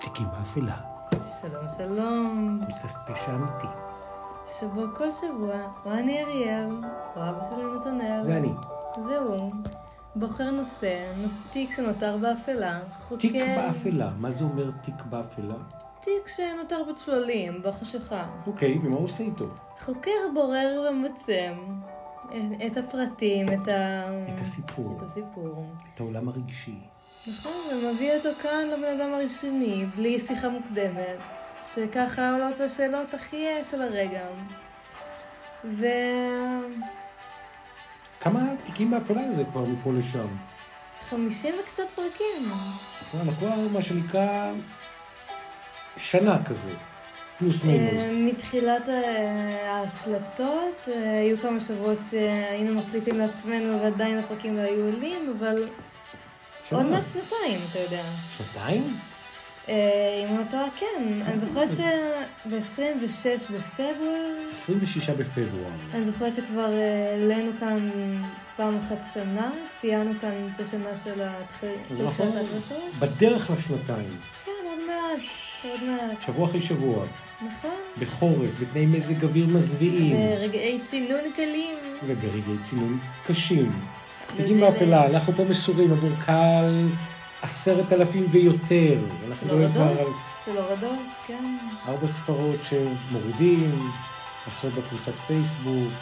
תיקים 0.00 0.26
באפלה. 0.38 0.76
שלום 1.40 1.64
שלום, 1.76 2.60
פשע 3.06 3.34
אמיתי. 3.34 3.66
שבוע 4.46 4.84
כל 4.96 5.10
שבוע, 5.10 5.54
אני 5.86 6.22
אריאל, 6.22 6.70
או 7.16 7.22
אבא 7.30 7.42
שלי 7.44 7.62
נתנאל. 7.76 8.22
זה 8.22 8.36
אני. 8.36 8.52
זהו. 9.04 9.50
בוחר 10.16 10.50
נושא, 10.50 11.12
תיק 11.50 11.70
שנותר 11.70 12.16
באפלה, 12.16 12.80
חוקר... 12.92 13.16
תיק 13.16 13.34
באפלה. 13.56 14.10
מה 14.18 14.30
זה 14.30 14.44
אומר 14.44 14.70
תיק 14.70 15.02
באפלה? 15.10 15.54
תיק 16.00 16.28
שנותר 16.28 16.82
בצללים, 16.92 17.62
בחשיכה. 17.62 18.26
אוקיי, 18.46 18.78
ומה 18.84 18.96
הוא 18.96 19.04
עושה 19.04 19.24
איתו? 19.24 19.44
חוקר, 19.80 20.10
בורר 20.34 20.90
ומוצא 20.90 21.52
את- 22.26 22.32
את 22.66 22.76
הפרטים, 22.76 23.46
את 23.48 23.68
ה... 23.68 24.04
את 24.34 24.40
הסיפור, 24.40 24.96
את 24.98 25.02
הסיפור. 25.02 25.66
את 25.94 26.00
העולם 26.00 26.28
הרגשי. 26.28 26.78
נכון, 27.26 27.52
ומביא 27.72 28.12
אותו 28.12 28.28
כאן 28.42 28.68
לבן 28.72 29.00
אדם 29.00 29.14
הרציני, 29.14 29.86
בלי 29.96 30.20
שיחה 30.20 30.48
מוקדמת, 30.48 31.18
שככה 31.74 32.30
עולות 32.30 32.60
השאלות 32.60 33.14
הכי 33.14 33.46
של 33.70 33.82
הרגע. 33.82 34.26
ו... 35.64 35.86
כמה 38.20 38.40
תיקים 38.64 38.90
באפלה 38.90 39.32
זה 39.32 39.44
כבר 39.44 39.64
מפה 39.64 39.92
לשם? 39.92 40.26
חמישים 41.00 41.54
וקצת 41.62 41.90
פרקים. 41.94 42.52
וואלה, 43.14 43.32
כבר 43.38 43.68
מה 43.72 43.82
שנקרא 43.82 44.52
שנה 45.96 46.44
כזה, 46.44 46.70
פלוס 47.38 47.64
מינוס. 47.64 47.92
אה, 47.94 48.12
מתחילת 48.12 48.88
אה, 48.88 49.72
ההקלטות, 49.72 50.88
אה, 50.88 51.18
היו 51.18 51.38
כמה 51.38 51.60
שבועות 51.60 51.98
שהיינו 52.10 52.74
מקליטים 52.80 53.18
לעצמנו 53.18 53.80
ועדיין 53.80 54.18
הפרקים 54.18 54.56
לא 54.56 54.60
היו 54.60 54.84
עולים, 54.84 55.34
אבל. 55.38 55.68
עוד 56.72 56.86
מעט 56.86 57.06
שנתיים, 57.06 57.60
אתה 57.70 57.78
יודע. 57.78 58.02
שנתיים? 58.36 58.96
אה, 59.68 60.24
אם 60.30 60.38
לא 60.38 60.42
טועה, 60.50 60.66
כן. 60.76 61.20
אני 61.26 61.40
זוכרת 61.40 61.68
שב-26 61.76 63.52
בפברואר, 63.52 64.48
26 64.50 65.10
בפברואר. 65.10 65.70
אני 65.94 66.04
זוכרת 66.04 66.32
שכבר 66.34 66.72
אה, 66.72 67.10
העלינו 67.12 67.50
כאן 67.60 67.90
פעם 68.56 68.78
אחת 68.78 69.06
שנה, 69.14 69.50
ציינו 69.68 70.10
כאן 70.20 70.48
את 70.54 70.60
השנה 70.60 70.96
של 70.96 71.22
תחילת 71.48 72.00
ההקלטות. 72.20 72.82
בדרך 72.98 73.50
לשנתיים, 73.50 74.18
כן, 74.44 74.50
עוד 74.64 74.78
מעט, 74.86 75.20
עוד 75.64 75.80
מעט. 75.90 76.22
שבוע 76.22 76.48
אחרי 76.48 76.60
שבוע, 76.60 77.06
נכון. 77.36 77.70
בחורף, 77.98 78.50
בתנאי 78.60 78.86
מזג 78.86 79.24
אוויר 79.24 79.46
מזוויעים, 79.46 80.16
ברגעי 80.16 80.80
צינון 80.80 81.32
קלים. 81.36 81.76
וברגעי 82.06 82.58
צינון 82.60 82.98
קשים. 83.26 83.72
תיקים 84.36 84.60
באפלה, 84.60 85.06
אנחנו 85.06 85.32
פה 85.32 85.44
מסורים 85.44 85.92
עבור 85.92 86.10
קהל 86.26 86.88
עשרת 87.42 87.92
אלפים 87.92 88.26
ויותר. 88.30 88.98
אנחנו 89.28 89.48
של 89.48 89.54
הורדות, 89.54 90.16
של 90.44 90.58
הורדות, 90.58 90.98
כן. 91.26 91.56
ארבע 91.88 92.08
ספרות 92.08 92.60
שמורידים, 92.62 93.90
עשרות 94.46 94.72
בקבוצת 94.74 95.14
פייסבוק, 95.14 95.92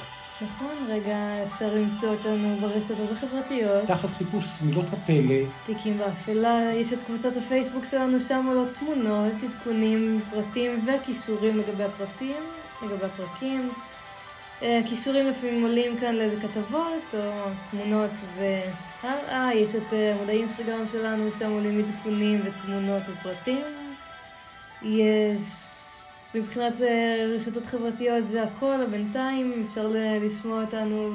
נכון, 0.42 0.77
רגע, 0.89 1.16
אפשר 1.47 1.74
למצוא 1.74 2.08
אותנו 2.08 2.56
ברשתות 2.61 3.12
החברתיות. 3.12 3.86
תחת 3.86 4.08
חיפוש 4.08 4.44
מילות 4.62 4.86
הפלא, 4.92 5.34
תיקים 5.67 5.98
באפלה, 5.98 6.70
יש 6.74 6.92
את 6.92 7.02
קבוצת 7.02 7.36
הפייסבוק 7.36 7.84
שלנו, 7.84 8.20
שם 8.20 8.46
עולות 8.48 8.74
תמונות, 8.74 9.33
עדכונים, 9.42 10.20
פרטים 10.30 10.86
וכישורים 10.86 11.58
לגבי 11.58 11.84
הפרטים, 11.84 12.42
לגבי 12.83 13.05
הפרקים. 13.05 13.70
אה, 14.62 14.80
כישורים 14.86 15.27
לפעמים 15.28 15.62
עולים 15.62 15.98
כאן 15.98 16.14
לאיזה 16.14 16.41
כתבות 16.41 17.14
או 17.14 17.50
תמונות 17.70 18.10
והלאה. 18.36 19.55
יש 19.55 19.74
את 19.74 19.92
אה, 19.92 20.14
עמוד 20.14 20.28
האינסטגרם 20.28 20.88
שלנו, 20.92 21.32
שם 21.32 21.50
עולים 21.50 21.78
עדכונים 21.78 22.41
ותמונות 22.44 23.02
ופרטים. 23.08 23.62
יש... 24.83 25.72
מבחינת 26.34 26.83
אה, 26.83 27.27
רשתות 27.34 27.66
חברתיות 27.66 28.28
זה 28.28 28.42
הכל, 28.42 28.86
בינתיים 28.90 29.64
אפשר 29.68 29.90
לשמוע 30.20 30.64
אותנו 30.64 31.14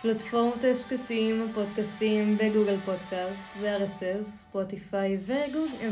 בפלטפורמות 0.00 0.64
ההסכתים, 0.64 1.46
הפודקאסטים, 1.50 2.38
בגוגל 2.38 2.76
פודקאסט, 2.84 3.48
ו-RSS, 3.60 4.22
ספוטיפיי. 4.22 5.18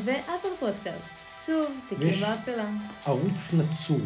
ואפל 0.04 0.48
פודקאסט. 0.60 1.10
שוב, 1.46 1.66
תיקים 1.88 2.20
באפלה. 2.20 2.66
ערוץ 3.06 3.54
נצור 3.54 4.00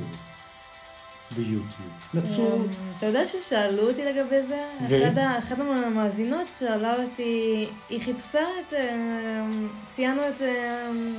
ביוטיוב. 1.37 1.67
נצור, 2.15 2.55
אמ, 2.55 2.67
אתה 2.99 3.07
יודע 3.07 3.27
ששאלו 3.27 3.89
אותי 3.91 4.05
לגבי 4.05 4.43
זה? 4.43 4.65
ו? 4.89 5.05
אחת 5.39 5.59
המאזינות 5.59 6.47
שאלה 6.59 7.03
אותי, 7.03 7.67
היא 7.89 8.01
חיפשה 8.01 8.41
את, 8.61 8.73
אמ, 8.73 9.69
ציינו 9.95 10.23
את 10.29 10.43
אמ, 10.43 11.17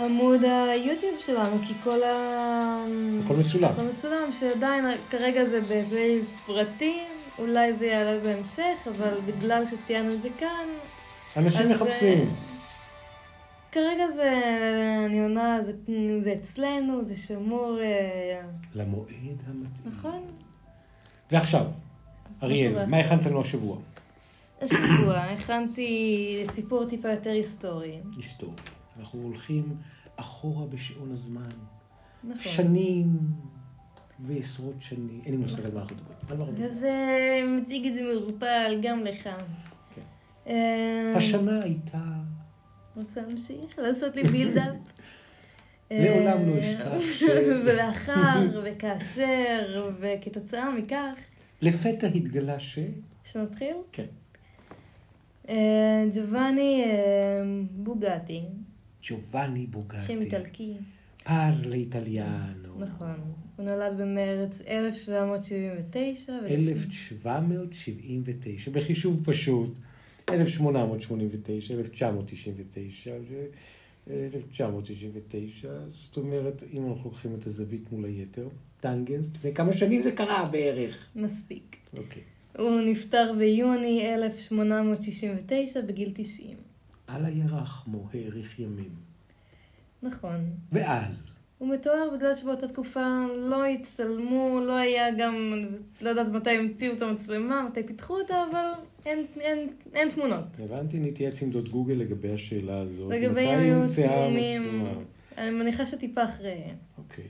עמוד 0.00 0.44
היוטיוב 0.44 1.18
שלנו, 1.18 1.58
כי 1.66 1.74
כל 1.84 2.02
ה... 2.02 2.84
הכל 3.24 3.34
מצולם. 3.34 3.70
הכל 3.70 3.82
מצולם, 3.82 4.32
שעדיין 4.32 4.84
כרגע 5.10 5.44
זה 5.44 5.60
בבייס 5.60 6.32
פרטי, 6.46 6.98
אולי 7.38 7.72
זה 7.72 7.86
יעלה 7.86 8.18
בהמשך, 8.18 8.88
אבל 8.96 9.18
בגלל 9.26 9.64
שציינו 9.66 10.12
את 10.12 10.22
זה 10.22 10.28
כאן, 10.38 10.66
אנשים 11.36 11.68
מחפשים. 11.68 12.34
כרגע 13.72 14.10
זה, 14.10 14.42
אני 15.06 15.22
עונה, 15.22 15.62
זה, 15.62 15.72
זה 16.20 16.34
אצלנו, 16.40 17.04
זה 17.04 17.16
שמור, 17.16 17.78
אה, 17.80 18.40
למועד 18.74 19.42
המתאים. 19.46 19.86
נכון? 19.86 20.22
ועכשיו, 21.32 21.64
אריאל, 22.42 22.86
מה? 22.86 22.98
הכנת 22.98 23.26
לנו 23.26 23.40
השבוע? 23.40 23.76
השבוע 24.60 25.16
הכנתי 25.34 26.44
סיפור 26.50 26.86
טיפה 26.86 27.08
יותר 27.10 27.30
היסטורי. 27.30 27.98
היסטוריה. 28.16 28.56
אנחנו 28.98 29.22
הולכים 29.22 29.76
אחורה 30.16 30.66
בשעון 30.66 31.12
הזמן. 31.12 31.48
נכון. 32.24 32.52
שנים 32.52 33.18
ועשרות 34.26 34.74
שנים. 34.80 35.20
אין 35.24 35.32
לי 35.32 35.36
מושג 35.36 35.64
על 35.64 35.74
מה 35.74 35.80
אנחנו 35.80 35.96
מדברים. 36.24 36.64
אז 36.64 36.86
מציג 37.48 37.86
את 37.86 37.94
זה 37.94 38.02
מעורפל 38.02 38.78
גם 38.82 39.04
לך. 39.04 39.28
כן. 39.94 40.02
אה, 40.46 41.12
השנה 41.16 41.62
הייתה... 41.62 41.98
רוצה 42.98 43.20
להמשיך? 43.20 43.78
לעשות 43.78 44.16
לי 44.16 44.22
בילדאפ? 44.22 44.74
לעולם 45.90 46.48
לא 46.48 46.60
אשכח 46.60 46.92
ולאחר, 47.66 48.60
וכאשר, 48.64 49.90
וכתוצאה 50.00 50.70
מכך, 50.70 51.14
לפתע 51.62 52.06
התגלה 52.06 52.58
ש... 52.58 52.78
שנתחיל? 53.24 53.76
כן. 53.92 54.04
אה, 55.48 56.04
ג'ובאני 56.14 56.84
אה, 56.84 56.90
בוגטי, 57.70 58.42
ג'ובאני 59.02 59.66
בוגטי. 59.66 60.02
שם 60.06 60.18
איטלקי. 60.20 60.72
פרלה 61.24 61.74
איטליאנו. 61.74 62.78
נכון. 62.78 63.14
הוא 63.56 63.66
נולד 63.66 63.98
במרץ 64.00 64.60
1779. 64.68 66.32
ו- 66.32 66.46
1779, 66.46 68.70
בחישוב 68.70 69.22
פשוט, 69.24 69.78
1889, 70.30 71.74
1999, 71.74 73.10
ו- 73.28 73.46
1999, 74.10 75.68
זאת 75.88 76.16
אומרת, 76.16 76.64
אם 76.72 76.88
אנחנו 76.88 77.10
לוקחים 77.10 77.34
את 77.34 77.46
הזווית 77.46 77.92
מול 77.92 78.04
היתר, 78.04 78.48
טנגנס, 78.80 79.34
לפני 79.34 79.54
כמה 79.54 79.72
שנים 79.72 80.02
זה 80.02 80.12
קרה 80.12 80.44
בערך. 80.50 81.08
מספיק. 81.16 81.76
אוקיי. 81.96 82.22
הוא 82.58 82.80
נפטר 82.80 83.32
ביוני 83.38 84.14
1869 84.14 85.80
בגיל 85.80 86.10
90. 86.14 86.56
על 87.06 87.24
הירח 87.24 87.84
מו 87.86 88.08
האריך 88.14 88.58
ימים. 88.58 88.90
נכון. 90.02 90.50
ואז, 90.72 91.38
הוא 91.58 91.68
מתואר 91.68 92.10
בגלל 92.16 92.34
שבאותה 92.34 92.68
תקופה 92.68 93.26
לא 93.36 93.66
הצטלמו, 93.66 94.60
לא 94.66 94.76
היה 94.76 95.10
גם, 95.18 95.34
לא 96.00 96.08
יודעת 96.08 96.28
מתי 96.28 96.50
המציאו 96.50 96.94
את 96.94 97.02
המצלמה, 97.02 97.62
מתי 97.62 97.82
פיתחו 97.82 98.18
אותה, 98.20 98.36
אבל 98.50 98.64
אין, 99.08 99.26
אין, 99.40 99.68
אין 99.94 100.08
תמונות. 100.08 100.44
הבנתי, 100.58 100.98
נתייעץ 100.98 101.42
עם 101.42 101.50
דוד 101.50 101.68
גוגל 101.68 101.94
לגבי 101.94 102.32
השאלה 102.32 102.78
הזאת. 102.80 103.10
לגבי 103.12 103.44
אם 103.44 103.58
היו 103.58 103.88
צילומים, 103.88 104.62
המצלמה? 104.62 105.02
אני 105.38 105.50
מניחה 105.50 105.86
שטיפה 105.86 106.24
אחריהם. 106.24 106.76
אוקיי. 106.98 107.24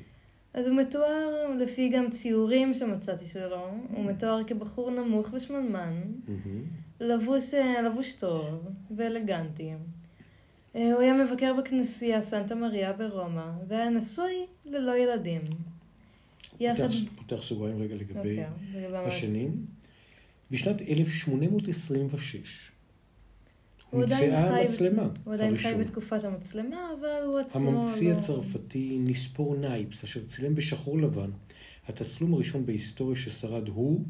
אז 0.55 0.67
הוא 0.67 0.77
מתואר 0.77 1.29
לפי 1.59 1.89
גם 1.89 2.11
ציורים 2.11 2.75
שמצאתי 2.75 3.27
שלו, 3.27 3.67
הוא 3.95 4.05
מתואר 4.05 4.45
כבחור 4.45 4.91
נמוך 4.91 5.29
ושמנמן, 5.33 6.03
מהמם. 6.29 6.63
לבוש, 7.01 7.55
אה, 7.55 7.83
לבוש 7.83 8.13
טוב 8.13 8.45
ואלגנטי. 8.97 9.71
אה, 10.77 10.93
הוא 10.93 11.01
היה 11.01 11.15
מבקר 11.25 11.55
בכנסייה 11.59 12.23
סנטה 12.23 12.55
מריה 12.55 12.93
ברומא, 12.93 13.51
והיה 13.69 13.91
נשוי 13.91 14.33
ללא 14.67 14.97
ילדים. 14.99 15.43
יחד... 16.61 16.83
פותח- 16.85 17.23
פותח 17.29 17.43
סוגריים 17.43 17.83
רגע 17.83 17.95
לגבי 17.95 18.17
אוקיי, 18.19 18.45
לגבי 18.75 18.93
מה- 18.93 18.99
השנים. 19.01 19.78
בשנת 20.51 20.81
1826 20.81 22.73
הוא 23.91 24.03
עדיין 24.03 24.31
חי- 24.37 24.61
המצלמה 24.63 25.09
הוא 25.25 25.35
עדיין 25.35 25.57
חי. 25.57 25.75
בתקופת 25.75 26.25
המצלמה, 26.25 26.91
אבל 27.01 27.23
הוא 27.27 27.39
עצמו 27.39 27.69
הממציא 27.71 28.13
לא... 28.13 28.19
הצרפתי 28.19 28.99
ניספור 29.01 29.57
נייפס, 29.57 30.05
אשר 30.05 30.25
צילם 30.25 30.55
בשחור 30.55 30.99
לבן, 30.99 31.31
התצלום 31.89 32.35
הראשון 32.35 32.67
בהיסטוריה 32.67 33.17
ששרד 33.17 33.69
הוא 33.69 34.01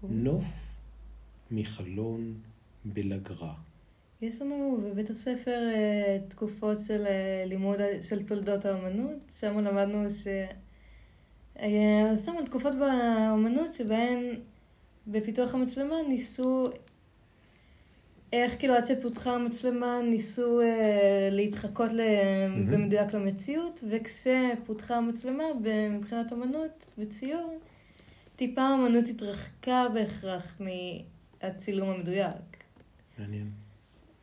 הוא? 0.00 0.10
נוף 0.10 0.76
מחלון 1.50 2.34
בלגרה. 2.84 3.54
יש 4.22 4.42
לנו 4.42 4.80
בבית 4.84 5.10
הספר 5.10 5.70
אה, 5.74 6.18
תקופות 6.28 6.78
של 6.80 7.06
אה, 7.06 7.44
לימוד 7.46 7.78
של 8.02 8.22
תולדות 8.26 8.64
האומנות, 8.64 9.18
שם 9.38 9.58
למדנו 9.58 10.10
ש... 10.10 10.26
אה, 11.58 12.12
שם 12.24 12.32
על 12.38 12.46
תקופות 12.46 12.72
באומנות 12.74 13.72
שבהן 13.74 14.18
בפיתוח 15.06 15.54
המצלמה 15.54 15.96
ניסו, 16.08 16.64
איך 18.32 18.58
כאילו 18.58 18.74
עד 18.74 18.84
שפותחה 18.84 19.34
המצלמה 19.34 20.00
ניסו 20.02 20.60
אה, 20.60 21.28
להתחקות 21.30 21.92
ל... 21.92 22.00
מהמם. 22.48 22.70
במדויק 22.70 23.14
למציאות, 23.14 23.84
וכשפותחה 23.90 24.96
המצלמה 24.96 25.44
מבחינת 25.90 26.32
אומנות 26.32 26.94
וציור, 26.98 27.58
טיפה 28.36 28.62
האומנות 28.62 29.04
התרחקה 29.08 29.86
בהכרח 29.94 30.60
מהצילום 31.40 31.90
המדויק. 31.90 32.64
מעניין. 33.18 33.50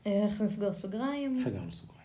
אה, 0.08 0.26
איך 0.26 0.42
נסגור 0.42 0.74
סוגריים? 0.74 1.38
סגרנו 1.38 1.72
סוגריים. 1.72 2.02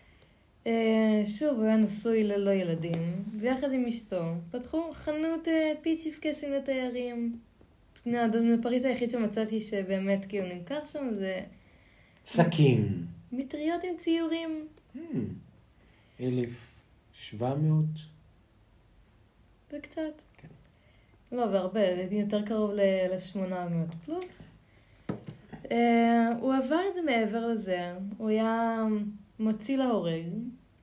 אה, 0.66 1.22
שוב, 1.24 1.56
הוא 1.56 1.64
היה 1.64 1.76
נשוי 1.76 2.24
ללא 2.24 2.50
ילדים, 2.50 3.24
ויחד 3.40 3.72
עם 3.72 3.86
אשתו 3.86 4.34
פתחו 4.50 4.92
חנות 4.92 5.48
אה, 5.48 5.72
פיצ'יפקסים 5.82 6.52
לתיירים. 6.52 7.38
הפריט 8.58 8.84
היחיד 8.84 9.10
שמצאתי 9.10 9.60
שבאמת 9.60 10.24
כאילו 10.24 10.46
נמכר 10.46 10.84
שם 10.84 11.08
זה 11.12 11.40
סכין. 12.26 13.04
מטריות 13.32 13.84
עם 13.84 13.96
ציורים. 13.98 14.66
Hmm. 14.96 14.98
1,700. 16.20 17.84
וקצת. 19.72 20.22
כן. 20.36 20.48
לא, 21.32 21.42
והרבה, 21.42 21.80
יותר 22.10 22.42
קרוב 22.42 22.70
ל-1800 22.70 23.94
פלוס. 24.04 24.38
אה, 25.70 26.28
הוא 26.40 26.54
עבר 26.54 26.80
את 26.88 26.94
זה 26.94 27.02
מעבר 27.02 27.46
לזה, 27.46 27.92
הוא 28.18 28.28
היה 28.28 28.84
מוציא 29.38 29.76
להורג 29.76 30.24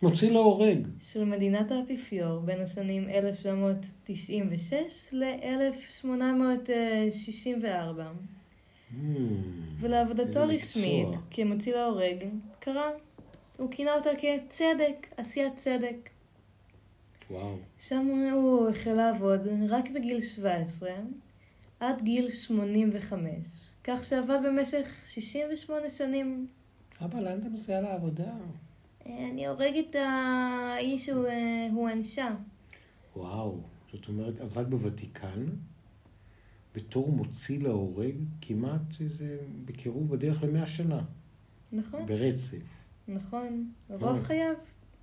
מוציא 0.04 0.32
להורג. 0.32 0.88
של 1.00 1.24
מדינת 1.24 1.72
האפיפיור 1.72 2.40
בין 2.40 2.62
השנים 2.62 3.10
1796 3.10 5.14
ל-1864. 5.14 8.00
Hmm. 8.92 8.96
ולעבודתו 9.80 10.40
הרשמית. 10.40 11.08
כמוציא 11.32 11.76
להורג 11.76 12.26
קרא, 12.60 12.90
הוא 13.58 13.72
כינה 13.72 13.94
אותה 13.94 14.10
כצדק, 14.18 15.08
עשיית 15.18 15.56
צדק. 15.56 16.10
וואו. 17.32 17.56
שם 17.80 18.08
הוא 18.34 18.70
החל 18.70 18.94
לעבוד 18.94 19.48
רק 19.70 19.90
בגיל 19.90 20.22
17 20.22 20.92
עד 21.80 22.02
גיל 22.02 22.30
85, 22.30 23.72
כך 23.84 24.04
שעבד 24.04 24.40
במשך 24.46 25.04
68 25.08 25.90
שנים. 25.90 26.48
אבא, 27.02 27.20
לאן 27.20 27.40
אתה 27.40 27.50
נוסע 27.50 27.82
לעבודה? 27.82 28.32
אה, 29.08 29.30
אני 29.32 29.48
הורג 29.48 29.74
את 29.90 29.96
האיש 29.96 31.06
שהוא 31.06 31.28
אה, 31.28 31.68
הוא 31.74 31.90
אנשה. 31.90 32.36
וואו. 33.16 33.62
זאת 33.94 34.08
אומרת, 34.08 34.42
עבד 34.42 34.70
בוותיקן, 34.70 35.46
בתור 36.76 37.12
מוציא 37.12 37.60
להורג, 37.60 38.16
כמעט 38.42 39.02
איזה, 39.02 39.38
בקירוב 39.66 40.16
בדרך 40.16 40.44
למאה 40.44 40.68
שנה. 40.68 41.02
נכון, 41.72 42.06
ברצף. 42.06 42.84
נכון. 43.08 43.72
רוב 43.90 44.04
אה. 44.18 44.24
חייו. 44.24 44.54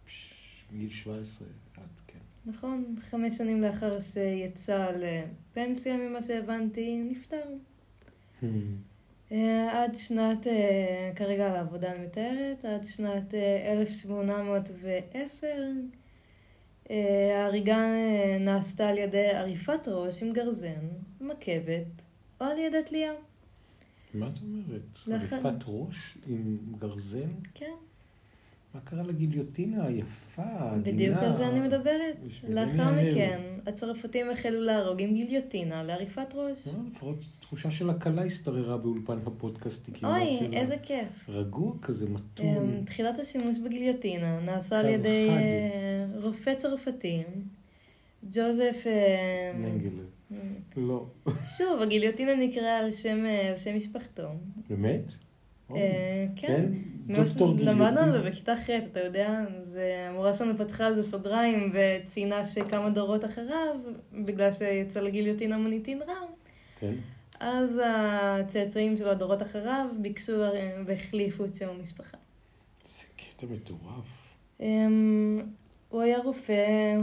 פש, 0.07 0.35
מגיל 0.73 0.91
17 0.91 1.49
עד, 1.77 2.01
כן. 2.07 2.19
נכון, 2.47 2.97
חמש 3.01 3.39
שנים 3.39 3.63
לאחר 3.63 4.01
שיצא 4.01 4.91
לפנסיה, 4.97 5.97
ממה 5.97 6.23
שהבנתי, 6.23 7.03
נפטר. 7.11 7.45
אה, 9.33 9.83
עד 9.83 9.95
שנת, 9.95 10.47
אה, 10.47 11.13
כרגע 11.17 11.47
על 11.47 11.57
העבודה 11.57 11.93
אני 11.93 12.07
מתארת, 12.07 12.65
עד 12.65 12.85
שנת 12.85 13.35
אה, 13.35 13.73
1810 13.73 15.47
אה, 16.91 17.43
ההריגה 17.43 17.79
נעשתה 18.41 18.89
על 18.89 18.99
ידי 18.99 19.27
עריפת 19.27 19.89
ראש 19.89 20.23
עם 20.23 20.33
גרזן, 20.33 20.89
מקבת, 21.21 22.03
או 22.41 22.47
על 22.47 22.59
ידי 22.59 22.83
תלייה. 22.87 23.13
מה 24.15 24.29
את 24.29 24.33
אומרת? 24.43 24.99
עריפת 25.13 25.65
ראש 25.67 26.19
עם 26.27 26.59
גרזן? 26.79 27.31
כן, 27.55 27.75
מה 28.75 28.81
קרה 28.81 29.03
לגיליוטינה 29.03 29.85
היפה, 29.87 30.43
העדינה? 30.43 30.97
בדיוק 30.97 31.19
על 31.19 31.35
זה 31.35 31.49
אני 31.49 31.61
מדברת. 31.61 32.17
לאחר 32.49 32.91
מכן, 32.91 33.41
הצרפתים 33.67 34.31
החלו 34.31 34.61
להרוג 34.61 35.03
עם 35.03 35.15
גיליוטינה 35.15 35.83
לעריפת 35.83 36.35
ראש. 36.35 36.69
לא, 36.69 36.73
לפחות 36.91 37.25
תחושה 37.41 37.71
של 37.71 37.91
הקלה 37.91 38.25
השתררה 38.25 38.77
באולפן 38.77 39.19
הפודקאסטיקים. 39.27 40.09
אוי, 40.09 40.35
ואפילו 40.35 40.53
איזה 40.53 40.77
כיף. 40.83 41.09
רגוע 41.29 41.73
כזה, 41.83 42.07
אמ, 42.07 42.15
מתון. 42.15 42.83
תחילת 42.85 43.19
השימוש 43.19 43.59
בגיליוטינה 43.59 44.41
נעשה 44.41 44.81
על 44.81 44.87
ידי. 44.89 45.29
אה, 45.31 46.07
רופא 46.23 46.55
צרפתי, 46.55 47.23
ג'וזף... 48.33 48.85
אה, 48.87 49.53
מנגלה. 49.55 50.03
לא. 50.77 51.07
שוב, 51.57 51.81
הגיליוטינה 51.83 52.35
נקראה 52.35 52.67
אה, 52.67 52.79
על 52.79 52.93
שם 53.57 53.77
משפחתו. 53.77 54.29
באמת? 54.69 55.13
אוי, 55.71 55.81
אה, 55.81 56.27
כן. 56.37 56.65
דוקטור 57.07 57.55
למדנו 57.59 58.01
על. 58.01 58.13
זה 58.13 58.31
בכיתה 58.31 58.57
ח', 58.57 58.71
אתה 58.71 59.01
יודע, 59.01 59.41
והמורה 59.73 60.35
שלנו 60.35 60.59
פתחה 60.59 60.87
על 60.87 60.95
זה 60.95 61.03
סוגריים 61.03 61.73
וציינה 61.75 62.47
שכמה 62.47 62.91
דורות 62.91 63.25
אחריו, 63.25 63.77
בגלל 64.25 64.53
שיצא 64.53 65.01
לגיליוטינה 65.01 65.59
מוניטין 65.59 66.03
רם, 66.03 66.29
כן. 66.81 66.95
אז 67.41 67.81
הצאצאים 67.85 68.97
של 68.97 69.09
הדורות 69.09 69.43
אחריו 69.43 69.87
ביקשו 70.01 70.33
לה- 70.39 70.51
והחליפו 70.87 71.45
את 71.45 71.57
שם 71.57 71.69
המשפחה. 71.69 72.17
זה 72.85 73.05
קטע 73.17 73.47
מטורף. 73.51 74.37
הוא 75.91 76.01
היה 76.01 76.19
רופא, 76.19 76.97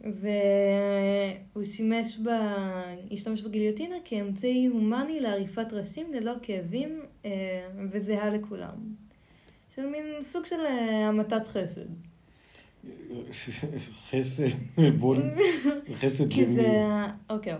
והוא 0.00 1.64
שימש 1.64 2.18
ב... 2.18 2.28
השתמש 3.12 3.42
בגיליוטינה 3.42 3.96
כאמצעי 4.04 4.66
הומני 4.66 5.20
לעריפת 5.20 5.72
ראשים 5.72 6.06
ללא 6.14 6.32
כאבים 6.42 7.00
אה, 7.24 7.30
וזהה 7.90 8.30
לכולם. 8.30 8.74
של 9.74 9.86
מין 9.86 10.04
סוג 10.22 10.44
של 10.44 10.60
אה, 10.60 11.08
המתת 11.08 11.46
חסד. 11.46 11.86
חסד, 14.10 14.44
בוא, 14.98 15.16
חסד 15.94 16.32
כי 16.32 16.46
זה... 16.46 16.62
למי? 16.62 17.06
אוקיי. 17.30 17.54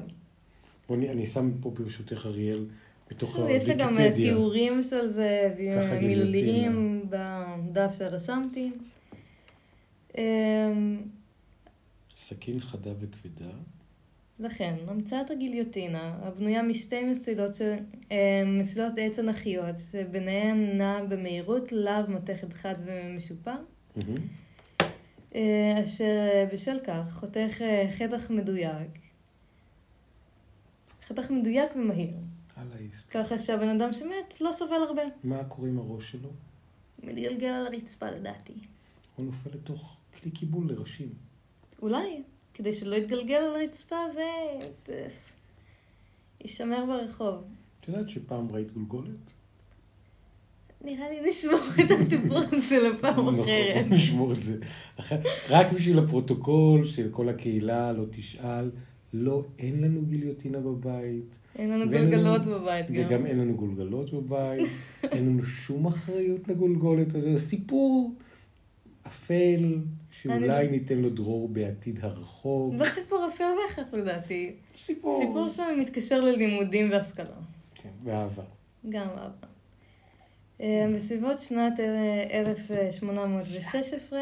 בוא, 0.88 0.96
אני- 0.96 1.26
שם 1.26 1.50
פה 1.60 1.70
ברשותך 1.70 2.26
אריאל, 2.26 2.64
בתוך 3.10 3.36
שוב, 3.36 3.48
יש 3.48 3.68
לי 3.68 3.74
גם 3.74 3.80
אה, 3.80 3.92
הוויקיפדיה. 3.94 4.30
תיאורים 4.32 4.82
של 4.82 5.06
זה, 5.06 5.54
מילוליים 6.00 7.02
בדף 7.10 7.94
שרשמתי. 7.98 8.70
אמ, 10.16 11.02
סכין 12.16 12.60
חדה 12.60 12.90
וכבדה. 13.00 13.50
לכן, 14.38 14.74
המצאת 14.88 15.30
הגיליוטינה, 15.30 16.18
הבנויה 16.22 16.62
משתי 16.62 17.04
מסילות, 17.04 17.54
של, 17.54 17.74
אה, 18.12 18.42
מסילות 18.46 18.92
עץ 18.96 19.18
אנכיות, 19.18 19.78
שביניהן 19.90 20.78
נע 20.78 21.04
במהירות 21.04 21.72
להב 21.72 22.10
מתכת 22.10 22.52
חד 22.52 22.74
ומשופע. 22.84 23.54
אה, 25.34 25.84
אשר 25.84 26.04
אה, 26.04 26.46
בשל 26.52 26.78
כך 26.86 27.12
חותך 27.12 27.62
חתך 27.90 28.30
מדויק. 28.30 28.98
חתך 31.06 31.30
מדויק 31.30 31.76
ומהיר. 31.76 32.14
ככה 33.10 33.38
שהבן 33.38 33.68
אדם 33.68 33.92
שמת 33.92 34.40
לא 34.40 34.52
סובל 34.52 34.82
הרבה. 34.88 35.02
מה 35.24 35.44
קורה 35.44 35.68
עם 35.68 35.78
הראש 35.78 36.12
שלו? 36.12 36.30
מתגלגל 37.02 37.48
על 37.48 37.66
הרצפה 37.66 38.10
לדעתי. 38.10 38.52
הוא 39.16 39.26
נופל 39.26 39.50
לתוך 39.54 39.96
כלי 40.22 40.30
קיבול 40.30 40.68
לראשים. 40.68 41.08
אולי, 41.82 42.22
כדי 42.54 42.72
שלא 42.72 42.96
יתגלגל 42.96 43.34
על 43.34 43.56
הרצפה 43.60 43.96
וישמר 46.42 46.84
ברחוב. 46.86 47.34
את 47.80 47.88
יודעת 47.88 48.08
שפעם 48.08 48.48
ראית 48.52 48.72
גולגולת? 48.72 49.32
נראה 50.84 51.08
לי 51.10 51.28
נשמור 51.28 51.60
את 51.84 51.90
הסיפור 51.90 52.38
הזה 52.52 52.78
לפעם 52.88 53.12
נכון, 53.20 53.40
אחרת. 53.40 53.86
נשמור 53.90 54.32
את 54.32 54.42
זה. 54.42 54.58
רק 55.50 55.72
בשביל 55.72 55.98
הפרוטוקול 55.98 56.86
של 56.86 57.08
כל 57.10 57.28
הקהילה, 57.28 57.92
לא 57.92 58.04
תשאל. 58.10 58.70
לא, 59.12 59.44
אין 59.58 59.80
לנו 59.80 60.02
גיליוטינה 60.02 60.60
בבית. 60.60 61.38
אין 61.58 61.70
לנו 61.70 61.90
ואין 61.90 62.02
לנו- 62.02 62.10
גולגלות 62.10 62.46
בבית 62.46 62.90
גם. 62.90 63.06
וגם 63.06 63.26
אין 63.26 63.38
לנו 63.38 63.54
גולגלות 63.56 64.12
בבית. 64.12 64.68
אין 65.02 65.26
לנו 65.26 65.44
שום 65.44 65.86
אחריות 65.86 66.48
לגולגולת. 66.48 67.10
זה 67.10 67.38
סיפור 67.38 68.14
אפל, 69.06 69.78
שאולי 70.10 70.68
ניתן 70.68 70.98
לו 70.98 71.10
דרור 71.10 71.48
בעתיד 71.48 71.98
הרחוק. 72.02 72.74
לא 72.78 72.84
סיפור 72.84 73.28
אפל 73.28 73.44
בהכרח 73.68 73.94
לדעתי. 73.94 74.52
סיפור. 74.76 75.18
סיפור 75.20 75.48
שמתקשר 75.48 76.20
ללימודים 76.20 76.90
והשכלה. 76.90 77.36
כן, 77.74 77.90
ואהבה. 78.04 78.42
גם 78.88 79.08
אבא. 79.08 79.46
אה, 80.60 80.86
בסביבות 80.96 81.40
שנת 81.40 81.80
אה, 81.80 82.40
1816 82.40 84.20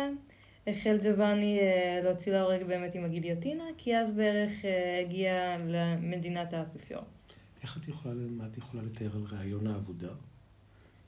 החל 0.67 0.99
ג'ובאני 1.05 1.59
אה, 1.59 2.01
להוציא 2.05 2.33
להורג 2.33 2.63
באמת 2.65 2.95
עם 2.95 3.05
הגיליוטינה, 3.05 3.65
כי 3.77 3.97
אז 3.97 4.11
בערך 4.11 4.65
אה, 4.65 5.01
הגיע 5.01 5.57
למדינת 5.67 6.53
האפיפיור. 6.53 7.03
איך 7.63 7.77
את 7.77 7.89
יכולה, 7.89 8.15
מה 8.15 8.47
את 8.47 8.59
יכולה 8.59 8.83
לתאר 8.83 9.11
על 9.15 9.25
רעיון 9.31 9.67
העבודה? 9.67 10.13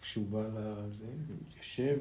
כשהוא 0.03 0.27
בא 0.27 0.49
לזה, 0.89 1.07
יושב, 1.59 1.97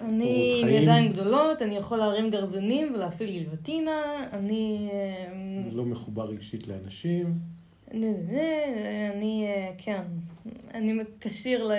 אני 0.00 0.60
עם. 0.62 0.68
ידיים 0.68 1.12
גדולות, 1.12 1.62
אני 1.62 1.76
יכול 1.76 1.98
להרים 1.98 2.30
גרזנים 2.30 2.94
ולהפעיל 2.94 3.30
גילבטינה, 3.30 4.28
אני... 4.32 4.88
אה, 4.92 5.70
לא 5.72 5.84
מחובר 5.84 6.24
רגשית 6.24 6.68
לאנשים. 6.68 7.38
אני, 7.90 9.46
אה, 9.46 9.72
כן, 9.78 10.02
אני 10.74 10.94
כשיר 11.20 11.70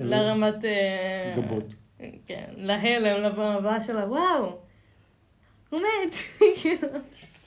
לרמת... 0.00 0.64
אה, 0.64 1.34
גבות. 1.36 1.74
כן, 2.26 2.44
להלם, 2.56 3.22
לבמה 3.22 3.80
שלה, 3.80 4.06
וואו, 4.08 4.56
הוא 5.70 5.80
מת. 5.80 6.14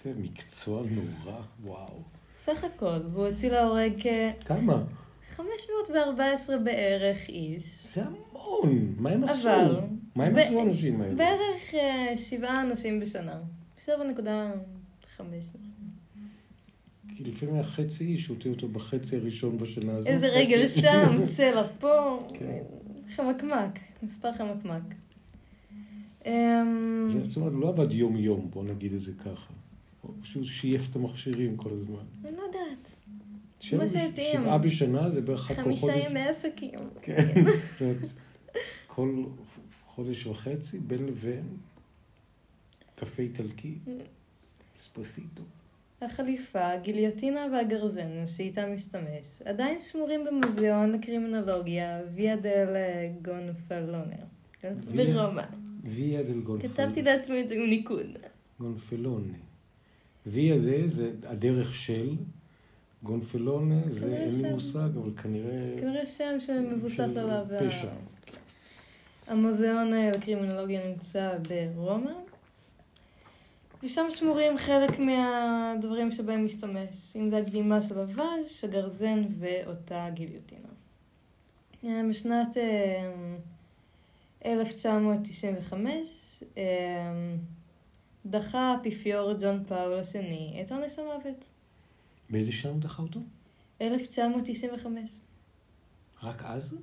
זה 0.03 0.13
מקצוע 0.17 0.83
נורא, 0.91 1.41
וואו. 1.63 2.01
סך 2.39 2.63
הכל, 2.63 2.99
והוא 3.11 3.27
הוציא 3.27 3.51
להורג 3.51 4.07
כמה? 4.45 4.83
כ-514 5.35 6.57
בערך 6.63 7.29
איש. 7.29 7.93
זה 7.93 8.01
המון. 8.01 8.30
מה 8.97 9.09
הם 9.09 9.23
עשו? 9.23 9.49
אבל... 9.49 9.79
מה 10.15 10.23
הם 10.23 10.35
עשו 10.35 10.59
האנשים 10.59 11.01
האלה? 11.01 11.15
בערך 11.15 11.73
אה, 11.73 12.17
שבעה 12.17 12.61
אנשים 12.61 12.99
בשנה. 12.99 13.39
7.5. 13.77 15.21
כי 17.15 17.23
לפעמים 17.23 17.55
היה 17.55 17.63
חצי 17.63 18.05
איש, 18.05 18.27
הוציאו 18.27 18.53
אותו 18.53 18.67
בחצי 18.67 19.15
הראשון 19.15 19.57
בשנה 19.57 19.91
הזאת. 19.91 20.07
איזה 20.07 20.27
רגל 20.27 20.67
שם, 20.67 21.15
צלע 21.35 21.67
פה. 21.79 22.19
כן. 22.33 22.61
חמקמק, 23.15 23.79
מספר 24.03 24.33
חמקמק. 24.33 24.83
אמ, 26.25 27.09
זאת 27.27 27.37
אומרת, 27.37 27.53
הוא 27.53 27.61
לא 27.61 27.69
עבד 27.69 27.91
יום-יום, 27.91 28.47
בוא 28.49 28.63
נגיד 28.63 28.93
את 28.93 29.01
זה 29.01 29.11
ככה. 29.19 29.53
הוא 30.01 30.13
פשוט 30.21 30.43
שייף 30.43 30.89
את 30.89 30.95
המכשירים 30.95 31.57
כל 31.57 31.69
הזמן. 31.73 32.03
אני 32.25 32.37
לא 32.37 32.41
יודעת. 32.41 32.95
שבעה 33.59 34.57
בשנה 34.57 35.09
זה 35.09 35.21
בערך 35.21 35.51
חמישה. 35.51 35.97
ימי 35.97 36.21
עסקים. 36.21 36.79
כן. 37.01 37.43
כל 38.95 39.23
חודש 39.85 40.25
וחצי, 40.27 40.79
בין 40.79 41.05
לבין, 41.05 41.43
קפה 42.95 43.23
איטלקי, 43.23 43.75
אספרסיטו. 44.77 45.43
החליפה, 46.01 46.67
הגיליוטינה 46.71 47.47
והגרזן 47.53 48.27
שאיתם 48.27 48.75
משתמש 48.75 49.41
עדיין 49.45 49.79
שמורים 49.79 50.25
במוזיאון 50.25 50.91
לקרימינולוגיה 50.91 51.99
ויה 52.11 52.35
דל 52.35 52.67
גונפלונר. 53.21 54.23
ויה- 54.63 55.13
ברומא. 55.13 55.43
ויה 55.83 56.23
דל 56.23 56.39
גונפלונה. 56.41 56.73
כתבתי 56.75 57.01
לעצמי 57.01 57.39
את 57.41 57.49
זה 57.49 57.55
עם 57.55 57.69
ניקוד. 57.69 58.17
גונפלונה. 58.59 59.33
ויה 60.25 60.59
זה, 60.59 60.81
זה 60.87 61.11
הדרך 61.23 61.75
של, 61.75 62.15
גונפלונה 63.03 63.81
זה 63.87 64.15
אין 64.17 64.41
לי. 64.45 64.51
מושג, 64.53 64.77
אבל 64.97 65.11
כנראה... 65.23 65.75
כנראה 65.79 66.05
שם 66.05 66.39
שמבוסס 66.39 67.17
עליו. 67.17 67.45
פשע. 67.65 67.89
המוזיאון 69.27 69.93
אה, 69.93 70.11
לקרימינולוגיה 70.11 70.87
נמצא 70.87 71.37
ברומא, 71.75 72.11
ושם 73.83 74.05
שמורים 74.09 74.57
חלק 74.57 74.99
מהדברים 74.99 76.11
שבהם 76.11 76.45
משתמש, 76.45 77.15
אם 77.15 77.29
זה 77.29 77.37
הגלימה 77.37 77.81
של 77.81 77.99
הוואז', 77.99 78.63
הגרזן 78.63 79.23
ואותה 79.39 80.07
גיליוטינה. 80.13 80.67
אה, 81.83 82.01
בשנת 82.09 82.57
אה, 82.57 83.11
1995 84.45 86.43
אה, 86.57 86.63
דחה 88.25 88.59
האפיפיור 88.59 89.33
ג'ון 89.39 89.63
פאול 89.67 89.99
השני 89.99 90.61
את 90.61 90.71
עונש 90.71 90.99
המוות. 90.99 91.49
באיזה 92.29 92.51
שנה 92.51 92.71
הוא 92.71 92.81
דחה 92.81 93.03
אותו? 93.03 93.19
1995. 93.81 95.19
רק 96.23 96.43
אז? 96.45 96.77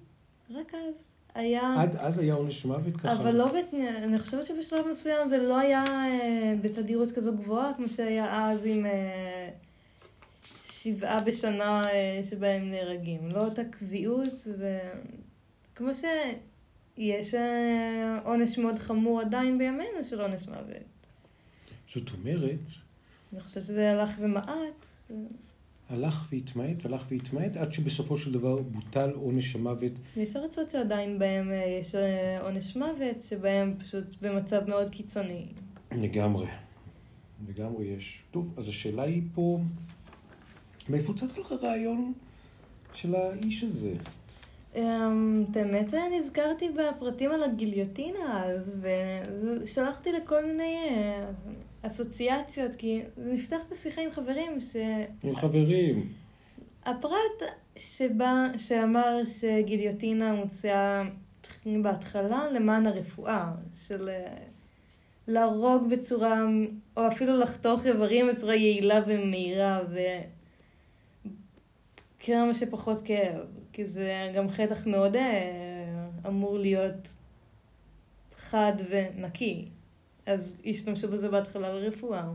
רק 0.50 0.74
אז. 0.74 1.17
היה... 1.34 1.74
עד 1.78 1.96
אז 1.96 2.18
היה 2.18 2.34
עונש 2.34 2.64
מוות 2.64 2.96
ככה? 2.96 3.12
אבל 3.12 3.36
לא, 3.36 3.46
בת... 3.46 3.74
אני 4.02 4.18
חושבת 4.18 4.46
שבשלב 4.46 4.86
מסוים 4.90 5.28
זה 5.28 5.38
לא 5.38 5.58
היה 5.58 5.84
אה, 5.86 6.54
בתדירות 6.60 7.10
כזו 7.10 7.32
גבוהה 7.32 7.74
כמו 7.74 7.88
שהיה 7.88 8.50
אז 8.50 8.66
עם 8.66 8.86
אה, 8.86 9.48
שבעה 10.82 11.24
בשנה 11.24 11.90
אה, 11.90 12.20
שבהם 12.30 12.70
נהרגים. 12.70 13.28
לא 13.30 13.44
אותה 13.44 13.64
קביעות, 13.64 14.46
וכמו 15.74 15.90
שיש 15.94 17.34
אה, 17.34 18.18
עונש 18.24 18.58
מאוד 18.58 18.78
חמור 18.78 19.20
עדיין 19.20 19.58
בימינו 19.58 20.04
של 20.04 20.20
עונש 20.20 20.48
מוות. 20.48 20.66
זאת 21.94 22.10
אומרת, 22.12 22.58
אני 23.32 23.40
חושבת 23.40 23.62
שזה 23.62 23.90
הלך 23.90 24.10
ומעט. 24.18 24.86
הלך 25.88 26.28
והתמעט, 26.32 26.84
הלך 26.84 27.04
והתמעט, 27.10 27.56
עד 27.56 27.72
שבסופו 27.72 28.18
של 28.18 28.32
דבר 28.32 28.62
בוטל 28.62 29.10
עונש 29.10 29.54
המוות. 29.54 29.92
יש 30.16 30.36
ארצות 30.36 30.70
שעדיין 30.70 31.18
בהם 31.18 31.52
אה, 31.52 31.78
יש 31.80 31.94
אה, 31.94 32.40
עונש 32.40 32.76
מוות, 32.76 33.20
שבהם 33.20 33.74
פשוט 33.78 34.04
במצב 34.22 34.68
מאוד 34.68 34.90
קיצוני. 34.90 35.46
לגמרי. 35.92 36.46
לגמרי 37.48 37.86
יש. 37.86 38.22
טוב, 38.30 38.54
אז 38.56 38.68
השאלה 38.68 39.02
היא 39.02 39.22
פה, 39.34 39.60
מאיפה 40.88 41.12
צץ 41.16 41.38
לך 41.38 41.52
הרעיון 41.52 42.12
של 42.94 43.14
האיש 43.14 43.64
הזה? 43.64 43.94
אמ, 44.76 45.44
את 45.50 45.56
האמת 45.56 45.94
נזכרתי 46.18 46.68
בפרטים 46.68 47.30
על 47.30 47.42
הגיליוטינה 47.42 48.44
אז, 48.44 48.72
ושלחתי 49.62 50.12
לכל 50.12 50.44
מיני 50.44 50.76
אה, 50.90 51.30
אסוציאציות, 51.82 52.74
כי 52.74 53.02
זה 53.16 53.32
נפתח 53.32 53.60
בשיחה 53.70 54.00
עם 54.00 54.10
חברים, 54.10 54.58
עם 55.22 55.36
חברים. 55.36 56.12
שהפרט 56.84 57.50
שבא, 57.76 58.46
שאמר 58.56 59.24
שגיליוטינה 59.24 60.34
מוצאה 60.34 61.02
בהתחלה 61.82 62.50
למען 62.50 62.86
הרפואה, 62.86 63.52
של 63.74 64.08
אה, 64.08 64.36
להרוג 65.28 65.90
בצורה, 65.90 66.46
או 66.96 67.08
אפילו 67.08 67.38
לחתוך 67.38 67.86
איברים 67.86 68.28
בצורה 68.28 68.54
יעילה 68.54 69.00
ומהירה, 69.06 69.80
ו... 69.90 69.98
כמה 72.20 72.54
שפחות 72.54 73.00
כאב, 73.04 73.36
כי 73.72 73.86
זה 73.86 74.32
גם 74.34 74.48
חטח 74.48 74.86
מאוד 74.86 75.16
אה, 75.16 76.08
אמור 76.26 76.58
להיות 76.58 77.14
חד 78.36 78.72
ונקי. 78.88 79.68
אז 80.28 80.56
השתמשו 80.66 81.08
בזה 81.08 81.28
בהתחלה 81.28 81.74
לרפואה. 81.74 82.28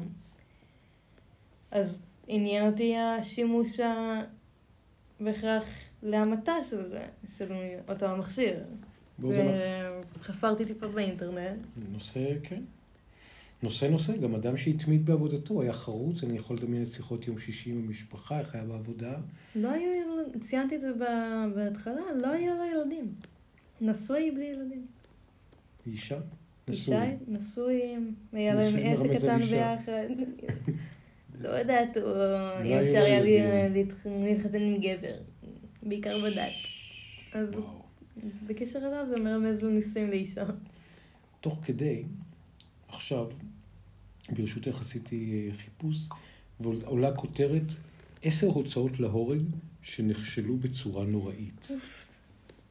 אז 1.71 2.01
עניין 2.27 2.71
אותי 2.71 2.95
השימוש 2.97 3.79
ה... 3.79 4.21
בהכרח 5.19 5.65
להמתה 6.03 6.53
של, 6.69 6.89
זה, 6.89 7.05
של 7.37 7.53
אותו 7.89 8.05
המכשיר. 8.05 8.63
וחפרתי 9.19 10.65
טיפה 10.65 10.87
באינטרנט. 10.87 11.59
נושא, 11.91 12.33
כן. 12.43 12.61
נושא 13.63 13.85
נושא, 13.85 14.17
גם 14.17 14.35
אדם 14.35 14.57
שהתמיד 14.57 15.05
בעבודתו, 15.05 15.61
היה 15.61 15.73
חרוץ, 15.73 16.23
אני 16.23 16.37
יכול 16.37 16.57
לדמיין 16.57 16.83
את 16.83 16.87
שיחות 16.87 17.27
יום 17.27 17.39
שישי 17.39 17.71
עם 17.71 17.83
המשפחה, 17.85 18.39
איך 18.39 18.55
היה 18.55 18.63
בעבודה. 18.63 19.13
לא 19.55 19.69
היו 19.71 19.91
ילדים, 19.91 20.39
ציינתי 20.39 20.75
את 20.75 20.81
זה 20.81 20.91
בהתחלה, 21.55 22.01
לא 22.15 22.27
היו 22.27 22.55
לו 22.55 22.63
ילדים. 22.63 23.15
נשוי 23.81 24.31
בלי 24.31 24.45
ילדים. 24.45 24.85
אישה? 25.87 26.19
ישי, 26.67 26.91
נשוי. 26.91 27.17
נשואים, 27.27 28.15
היה 28.33 28.55
להם 28.55 28.73
עסק 28.83 29.11
קטן. 29.17 29.37
ביחד. 29.37 30.07
לא 31.41 31.49
יודעת, 31.49 31.97
היו 31.97 32.83
אפשר 32.83 32.99
לו 32.99 33.05
היה 33.05 33.69
להתחתן 34.05 34.61
עם 34.61 34.77
גבר, 34.77 35.15
בעיקר 35.83 36.17
בדת. 36.23 36.53
אז. 37.33 37.59
בקשר 38.47 38.79
אליו 38.79 39.05
זה 39.09 39.19
מרמז 39.19 39.63
לנישואים 39.63 40.09
לאישה. 40.09 40.45
תוך 41.41 41.59
כדי, 41.65 42.03
עכשיו, 42.87 43.29
ברשותך 44.29 44.79
עשיתי 44.79 45.49
אה, 45.49 45.57
חיפוש, 45.57 45.97
ועולה 46.59 47.15
כותרת, 47.15 47.73
עשר 48.21 48.47
הוצאות 48.47 48.99
להורג 48.99 49.41
שנכשלו 49.81 50.57
בצורה 50.57 51.05
נוראית. 51.05 51.67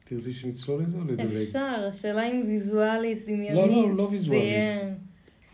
תרצי 0.03 0.33
שנצלול 0.33 0.83
לזה 0.83 0.97
או 0.97 1.03
לדלג? 1.03 1.35
אפשר, 1.35 1.87
השאלה 1.89 2.23
אם 2.23 2.43
ויזואלית, 2.47 3.23
דמיונית. 3.25 3.53
לא, 3.53 3.67
לא, 3.67 3.95
לא 3.95 4.03
ויזואלית. 4.03 4.43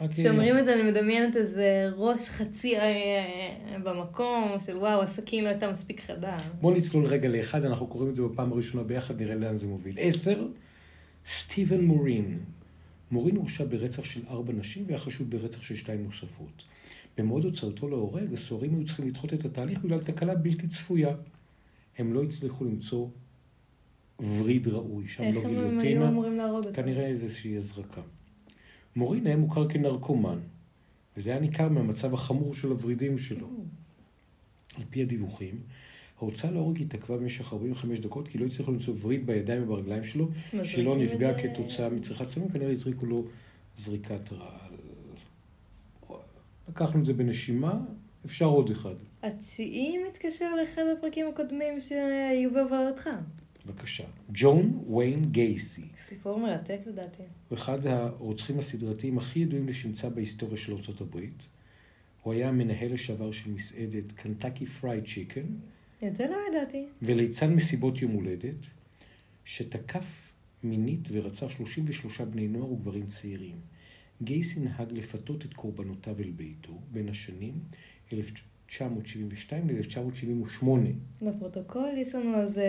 אה, 0.01 0.07
כשאומרים 0.07 0.57
את 0.57 0.65
זה 0.65 0.73
אני 0.73 0.91
מדמיינת 0.91 1.35
איזה 1.35 1.89
ראש 1.95 2.29
חצי 2.29 2.77
אה, 2.77 3.79
במקום, 3.83 4.57
של 4.65 4.77
וואו, 4.77 5.01
הסכין 5.01 5.43
לא 5.43 5.49
הייתה 5.49 5.71
מספיק 5.71 6.01
חדה. 6.01 6.37
בוא 6.61 6.73
נצלול 6.73 7.05
רגע 7.05 7.27
לאחד, 7.27 7.65
אנחנו 7.65 7.87
קוראים 7.87 8.09
את 8.09 8.15
זה 8.15 8.23
בפעם 8.23 8.51
הראשונה 8.51 8.83
ביחד, 8.83 9.21
נראה 9.21 9.35
לאן 9.35 9.55
זה 9.55 9.67
מוביל. 9.67 9.95
עשר, 9.99 10.47
סטיבן 11.25 11.81
מורין. 11.81 12.39
מורין 13.11 13.35
הורשע 13.35 13.65
ברצח 13.65 14.03
של 14.03 14.21
ארבע 14.29 14.53
נשים 14.53 14.83
והיה 14.87 14.97
חשוד 14.97 15.29
ברצח 15.29 15.63
של 15.63 15.75
שתיים 15.75 16.03
נוספות. 16.03 16.63
במועד 17.17 17.43
הוצאתו 17.43 17.89
להורג, 17.89 18.33
הסוהרים 18.33 18.75
היו 18.75 18.85
צריכים 18.85 19.07
לדחות 19.07 19.33
את 19.33 19.45
התהליך 19.45 19.79
בגלל 19.79 19.99
תקלה 19.99 20.35
בלתי 20.35 20.67
צפויה. 20.67 21.15
הם 21.97 22.13
לא 22.13 22.23
הצליחו 22.23 22.65
למצוא 22.65 23.07
וריד 24.37 24.67
ראוי, 24.67 25.07
שם 25.07 25.23
איך 25.23 25.35
לא 25.35 25.41
הם 25.41 25.47
הם 25.47 25.55
היו 25.55 25.65
גיליוטינה, 25.67 26.07
אמורים 26.09 26.37
להרוג 26.37 26.57
אותו? 26.65 26.69
כנראה 26.75 27.07
איזושהי 27.07 27.57
הזרקה. 27.57 28.01
מורין 28.95 29.27
היה 29.27 29.35
מוכר 29.37 29.69
כנרקומן, 29.69 30.39
וזה 31.17 31.29
היה 31.29 31.39
ניכר 31.39 31.69
מהמצב 31.69 32.13
החמור 32.13 32.53
של 32.53 32.67
הוורידים 32.71 33.17
שלו. 33.17 33.47
על 34.77 34.83
פי 34.89 35.01
הדיווחים, 35.01 35.59
ההוצאה 36.17 36.51
להורג 36.51 36.81
התעכבה 36.81 37.17
במשך 37.17 37.53
45 37.53 37.99
דקות, 37.99 38.27
כי 38.27 38.37
לא 38.37 38.45
הצליחו 38.45 38.71
למצוא 38.71 38.93
וריד 39.01 39.25
בידיים 39.27 39.63
וברגליים 39.63 40.03
שלו, 40.03 40.29
שלא 40.63 40.97
נפגע 40.97 41.33
זה- 41.33 41.41
כתוצאה 41.47 41.89
מצריכת 41.89 42.29
סמים, 42.29 42.49
כנראה 42.49 42.71
הזריקו 42.71 43.05
לו 43.05 43.25
זריקת 43.77 44.33
רעל. 44.33 44.73
לקחנו 46.69 46.99
את 46.99 47.05
זה 47.05 47.13
בנשימה, 47.13 47.79
אפשר 48.25 48.45
עוד 48.45 48.69
אחד. 48.69 48.93
התשיעי 49.23 49.97
מתקשר 50.07 50.55
לאחד 50.55 50.81
הפרקים 50.97 51.25
הקודמים 51.27 51.81
שהיו 51.81 52.53
בהובלתך. 52.53 53.09
בבקשה. 53.69 54.03
ג'ון 54.33 54.83
ויין 54.95 55.25
גייסי. 55.25 55.87
סיפור 56.05 56.39
מרתק 56.39 56.79
לדעתי. 56.85 57.23
הוא 57.49 57.57
אחד 57.57 57.87
הרוצחים 57.87 58.59
הסדרתיים 58.59 59.17
הכי 59.17 59.39
ידועים 59.39 59.67
לשמצה 59.67 60.09
בהיסטוריה 60.09 60.57
של 60.57 60.73
ארה"ב. 60.73 61.19
הוא 62.23 62.33
היה 62.33 62.49
המנהל 62.49 62.93
לשעבר 62.93 63.31
של 63.31 63.51
מסעדת 63.51 64.11
Kentucky 64.11 64.65
Fried 64.65 65.05
Chicken, 65.07 65.45
את 66.07 66.15
זה 66.15 66.25
לא 66.27 66.37
ידעתי. 66.49 66.85
וליצן 67.01 67.53
מסיבות 67.53 68.01
יום 68.01 68.11
הולדת, 68.11 68.67
שתקף 69.45 70.31
מינית 70.63 71.07
ורצח 71.11 71.49
33 71.49 72.21
בני 72.21 72.47
נוער 72.47 72.71
וגברים 72.71 73.07
צעירים. 73.07 73.55
גייסי 74.23 74.59
נהג 74.59 74.91
לפתות 74.91 75.45
את 75.45 75.53
קורבנותיו 75.53 76.19
אל 76.19 76.29
ביתו 76.29 76.79
בין 76.91 77.09
השנים 77.09 77.53
1972 78.69 79.69
ל-1978. 79.69 80.67
לפרוטוקול 81.21 81.89
יש 81.97 82.15
לנו 82.15 82.37
על 82.37 82.47
זה 82.47 82.65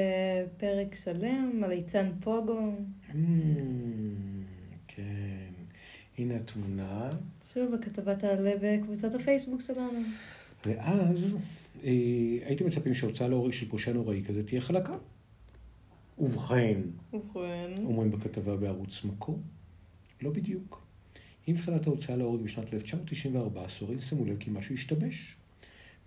פרק 0.56 0.94
שלם, 0.94 1.60
על 1.64 1.70
ליצן 1.70 2.10
פוגו. 2.20 2.72
Hmm, 3.10 3.14
כן, 4.88 5.52
הנה 6.18 6.36
התמונה. 6.36 7.10
שוב, 7.52 7.74
הכתבה 7.74 8.16
תעלה 8.16 8.52
בקבוצת 8.62 9.14
הפייסבוק 9.14 9.60
שלנו. 9.60 10.00
ואז 10.66 11.36
אה, 11.84 11.90
הייתם 12.46 12.66
מצפים 12.66 12.94
שההוצאה 12.94 13.28
להורג 13.28 13.52
של 13.52 13.68
פושע 13.68 13.92
נוראי 13.92 14.24
כזה 14.24 14.42
תהיה 14.42 14.60
חלקה. 14.60 14.96
ובכן, 16.18 16.80
ובכן, 17.12 17.70
אומרים 17.84 18.10
בכתבה 18.10 18.56
בערוץ 18.56 19.04
מקום, 19.04 19.42
לא 20.22 20.30
בדיוק. 20.30 20.82
עם 21.46 21.56
תחילת 21.56 21.86
ההוצאה 21.86 22.16
להורג 22.16 22.42
בשנת 22.42 22.74
1994, 22.74 23.64
הסוהרים 23.64 24.00
שמו 24.00 24.24
לב 24.24 24.36
כי 24.38 24.50
משהו 24.50 24.74
השתבש. 24.74 25.36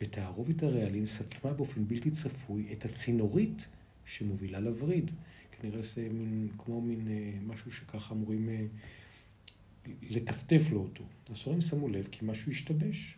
ותערובת 0.01 0.63
הרעלים 0.63 1.05
סתמה 1.05 1.53
באופן 1.53 1.87
בלתי 1.87 2.11
צפוי 2.11 2.73
את 2.73 2.85
הצינורית 2.85 3.67
שמובילה 4.05 4.59
לווריד. 4.59 5.11
כנראה 5.51 5.81
זה 5.81 6.09
מין, 6.11 6.47
כמו 6.57 6.81
מין 6.81 7.07
אה, 7.07 7.39
משהו 7.47 7.71
שככה 7.71 8.13
אמורים 8.13 8.49
אה, 8.49 8.65
לטפטף 10.09 10.61
לו 10.71 10.79
אותו. 10.79 11.03
הסוהרים 11.31 11.61
שמו 11.61 11.87
לב 11.87 12.07
כי 12.11 12.25
משהו 12.25 12.51
השתבש. 12.51 13.17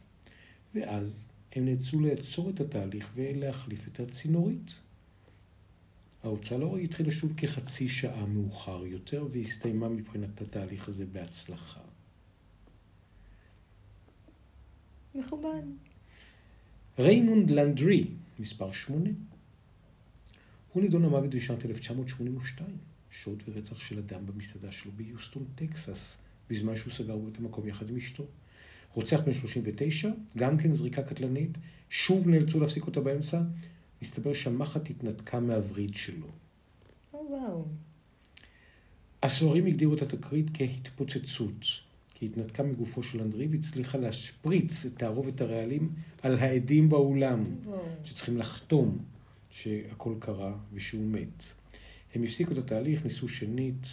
ואז 0.75 1.24
הם 1.55 1.65
נאלצו 1.65 2.00
לעצור 2.00 2.50
את 2.50 2.60
התהליך 2.60 3.10
ולהחליף 3.15 3.88
את 3.88 4.00
הצינורית. 4.00 4.74
ההוצאה 6.24 6.58
להורג 6.58 6.84
התחילה 6.84 7.12
שוב 7.12 7.34
כחצי 7.38 7.89
שעה 7.89 8.25
מאוחר 8.25 8.86
יותר, 8.86 9.27
והסתיימה 9.32 9.89
מבחינת 9.89 10.41
התהליך 10.41 10.89
הזה 10.89 11.05
בהצלחה. 11.05 11.82
מכובד. 15.15 15.63
ריימונד 17.00 17.52
לנדרי, 17.52 18.08
מספר 18.40 18.72
8. 18.72 19.10
הוא 20.74 20.84
נידון 20.84 21.02
למוות 21.02 21.36
בשנת 21.36 21.66
1982, 21.66 22.70
שוד 23.12 23.44
ורצח 23.48 23.80
של 23.80 24.00
אדם 24.00 24.25
במסעדה 24.25 24.72
שלו 24.72 24.92
ביוסטון, 24.92 25.46
טקסס, 25.56 26.18
בזמן 26.50 26.75
שהוא 26.75 26.94
סגר 26.94 27.18
את 27.32 27.38
המקום 27.38 27.68
יחד 27.68 27.90
עם 27.90 27.98
אשתו. 27.98 28.25
רוצח 28.94 29.20
בן 29.20 29.34
39, 29.34 30.10
גם 30.38 30.58
כן 30.58 30.74
זריקה 30.74 31.04
קטלנית, 31.04 31.58
שוב 31.90 32.28
נאלצו 32.28 32.60
להפסיק 32.60 32.86
אותה 32.88 33.02
באמצע, 33.02 33.42
מסתבר 34.02 34.34
שהמחט 34.34 34.90
התנתקה 34.90 35.40
מהווריד 35.40 35.96
שלו. 35.96 36.28
או 37.14 37.28
וואו. 37.30 37.66
הסוהרים 39.24 39.66
הגדירו 39.66 39.94
את 39.94 40.02
התקרית 40.02 40.46
כהתפוצצות, 40.54 41.66
כי 42.15 42.25
התנתקה 42.25 42.63
מגופו 42.63 43.03
של 43.03 43.22
אנדרי 43.22 43.48
והצליחה 43.48 43.98
להשפריץ 43.98 44.85
את 44.85 44.98
תערובת 44.98 45.42
הרעלים 45.42 45.90
על 46.22 46.37
העדים 46.37 46.90
באולם. 46.90 47.46
שצריכים 48.03 48.37
לחתום 48.37 48.98
שהכל 49.50 50.13
קרה 50.20 50.53
ושהוא 50.74 51.05
מת. 51.05 51.44
הם 52.16 52.24
הפסיקו 52.24 52.53
את 52.53 52.57
התהליך, 52.57 53.03
ניסו 53.03 53.29
שנית, 53.29 53.87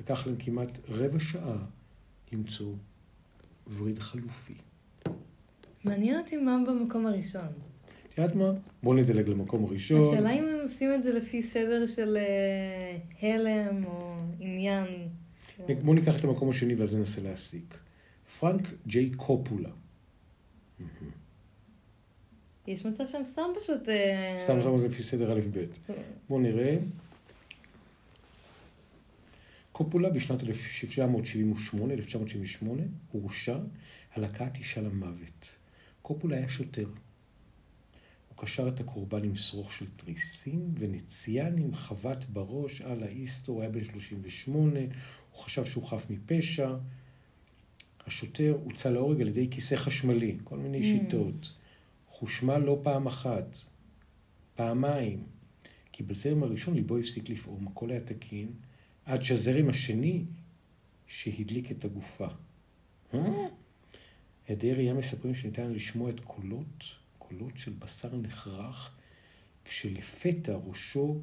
לקח 0.00 0.26
להם 0.26 0.36
כמעט 0.38 0.78
רבע 0.88 1.20
שעה 1.20 1.56
למצוא 2.32 2.72
וריד 3.78 3.98
חלופי. 3.98 4.54
מעניין 5.84 6.18
אותי 6.18 6.36
מה 6.36 6.58
במקום 6.66 7.06
הראשון. 7.06 7.42
את 7.42 8.18
יודעת 8.18 8.36
מה? 8.36 8.52
בואו 8.82 8.96
נדלג 8.96 9.28
למקום 9.28 9.64
הראשון. 9.64 10.00
השאלה 10.00 10.30
אם 10.30 10.44
הם 10.44 10.60
עושים 10.62 10.94
את 10.94 11.02
זה 11.02 11.12
לפי 11.12 11.42
סדר 11.42 11.86
של 11.86 12.16
אה, 12.16 12.96
הלם 13.22 13.84
או 13.84 14.14
עניין. 14.40 15.03
בואו 15.82 15.94
ניקח 15.94 16.18
את 16.18 16.24
המקום 16.24 16.50
השני 16.50 16.74
ואז 16.74 16.94
ננסה 16.94 17.20
להסיק. 17.20 17.78
פרנק 18.40 18.68
ג'יי 18.86 19.10
קופולה. 19.10 19.70
יש 22.66 22.86
מצב 22.86 23.06
שהם 23.06 23.24
סתם 23.24 23.42
פשוט... 23.60 23.88
אה, 23.88 24.34
סתם 24.36 24.58
את 24.58 24.80
זה 24.80 24.86
לפי 24.86 25.02
סדר 25.02 25.32
א' 25.32 25.40
ב'. 25.52 25.64
בואו 26.28 26.40
נראה. 26.40 26.76
קופולה 29.72 30.10
בשנת 30.10 30.40
1778-1978 30.42 30.46
הורשע 33.12 33.58
על 34.10 34.24
הכאת 34.24 34.56
אישה 34.56 34.80
למוות. 34.80 35.50
קופולה 36.02 36.36
היה 36.36 36.48
שוטר. 36.48 36.88
הוא 38.34 38.42
קשר 38.42 38.68
את 38.68 38.80
הקורבן 38.80 39.24
עם 39.24 39.36
שרוך 39.36 39.72
של 39.72 39.86
תריסים 39.96 40.74
ונציין 40.78 41.58
עם 41.58 41.74
חבט 41.74 42.24
בראש 42.24 42.80
על 42.80 43.02
האיסטו, 43.02 43.52
הוא 43.52 43.60
היה 43.60 43.70
בן 43.70 43.84
38, 43.84 44.80
הוא 44.80 45.42
חשב 45.42 45.64
שהוא 45.64 45.84
חף 45.84 46.06
מפשע. 46.10 46.76
השוטר 48.06 48.58
הוצא 48.64 48.90
להורג 48.90 49.20
על 49.20 49.28
ידי 49.28 49.48
כיסא 49.50 49.76
חשמלי, 49.76 50.36
כל 50.44 50.56
מיני 50.56 50.80
Mm. 50.80 50.84
שיטות. 50.84 51.52
חושמל 52.08 52.58
לא 52.58 52.80
פעם 52.82 53.06
אחת, 53.06 53.58
פעמיים, 54.54 55.22
כי 55.92 56.02
בזרם 56.02 56.42
הראשון 56.42 56.74
ליבו 56.74 56.98
הפסיק 56.98 57.28
לפעום, 57.28 57.68
הכל 57.68 57.90
היה 57.90 58.00
תקין, 58.00 58.48
עד 59.04 59.22
שהזרם 59.22 59.68
השני 59.68 60.24
שהדליק 61.06 61.70
את 61.70 61.84
הגופה. 61.84 62.28
אה? 63.14 63.46
עדי 64.48 64.72
ראייה 64.72 64.94
מספרים 64.94 65.34
שניתן 65.34 65.72
לשמוע 65.72 66.10
את 66.10 66.20
קולות, 66.20 66.84
קולות 67.28 67.58
של 67.58 67.72
בשר 67.78 68.16
נחרך, 68.16 68.90
כשלפתע 69.64 70.56
ראשו 70.66 71.20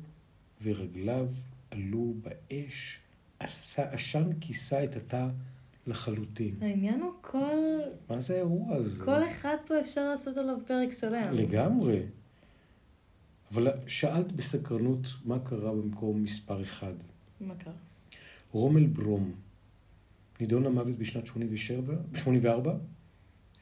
ורגליו 0.62 1.28
עלו 1.72 2.14
באש, 2.22 3.00
עשן 3.40 4.30
כיסה 4.42 4.84
את 4.84 4.96
התא 4.96 5.28
לחלוטין. 5.88 6.56
העניין 6.62 7.02
הוא 7.02 7.12
כל... 7.22 7.80
מה 8.10 8.20
זה 8.20 8.34
האירוע 8.34 8.76
הזה? 8.76 9.06
כל 9.06 9.28
אחד 9.28 9.56
פה 9.68 9.80
אפשר 9.80 10.10
לעשות 10.10 10.38
עליו 10.38 10.58
פרק 10.68 10.92
שלם. 10.92 11.34
לגמרי. 11.34 12.02
אבל 13.52 13.68
שאלת 13.88 14.32
בסקרנות 14.32 15.08
מה 15.26 15.40
קרה 15.40 15.72
במקום 15.72 16.24
מספר 16.24 16.64
אחד. 16.64 16.94
מה 17.42 17.56
קרה? 17.56 17.74
רומל 18.52 18.86
ברום 18.86 19.32
נידון 20.40 20.64
למוות 20.64 20.96
בשנת 20.96 21.28
87, 21.28 21.96
84, 22.16 22.76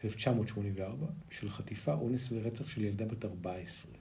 1984, 0.04 1.08
של 1.32 1.50
חטיפה, 1.50 1.94
אונס 1.94 2.32
ורצח 2.32 2.70
של 2.70 2.84
ילדה 2.84 3.06
בת 3.06 3.26
14. 3.26 3.92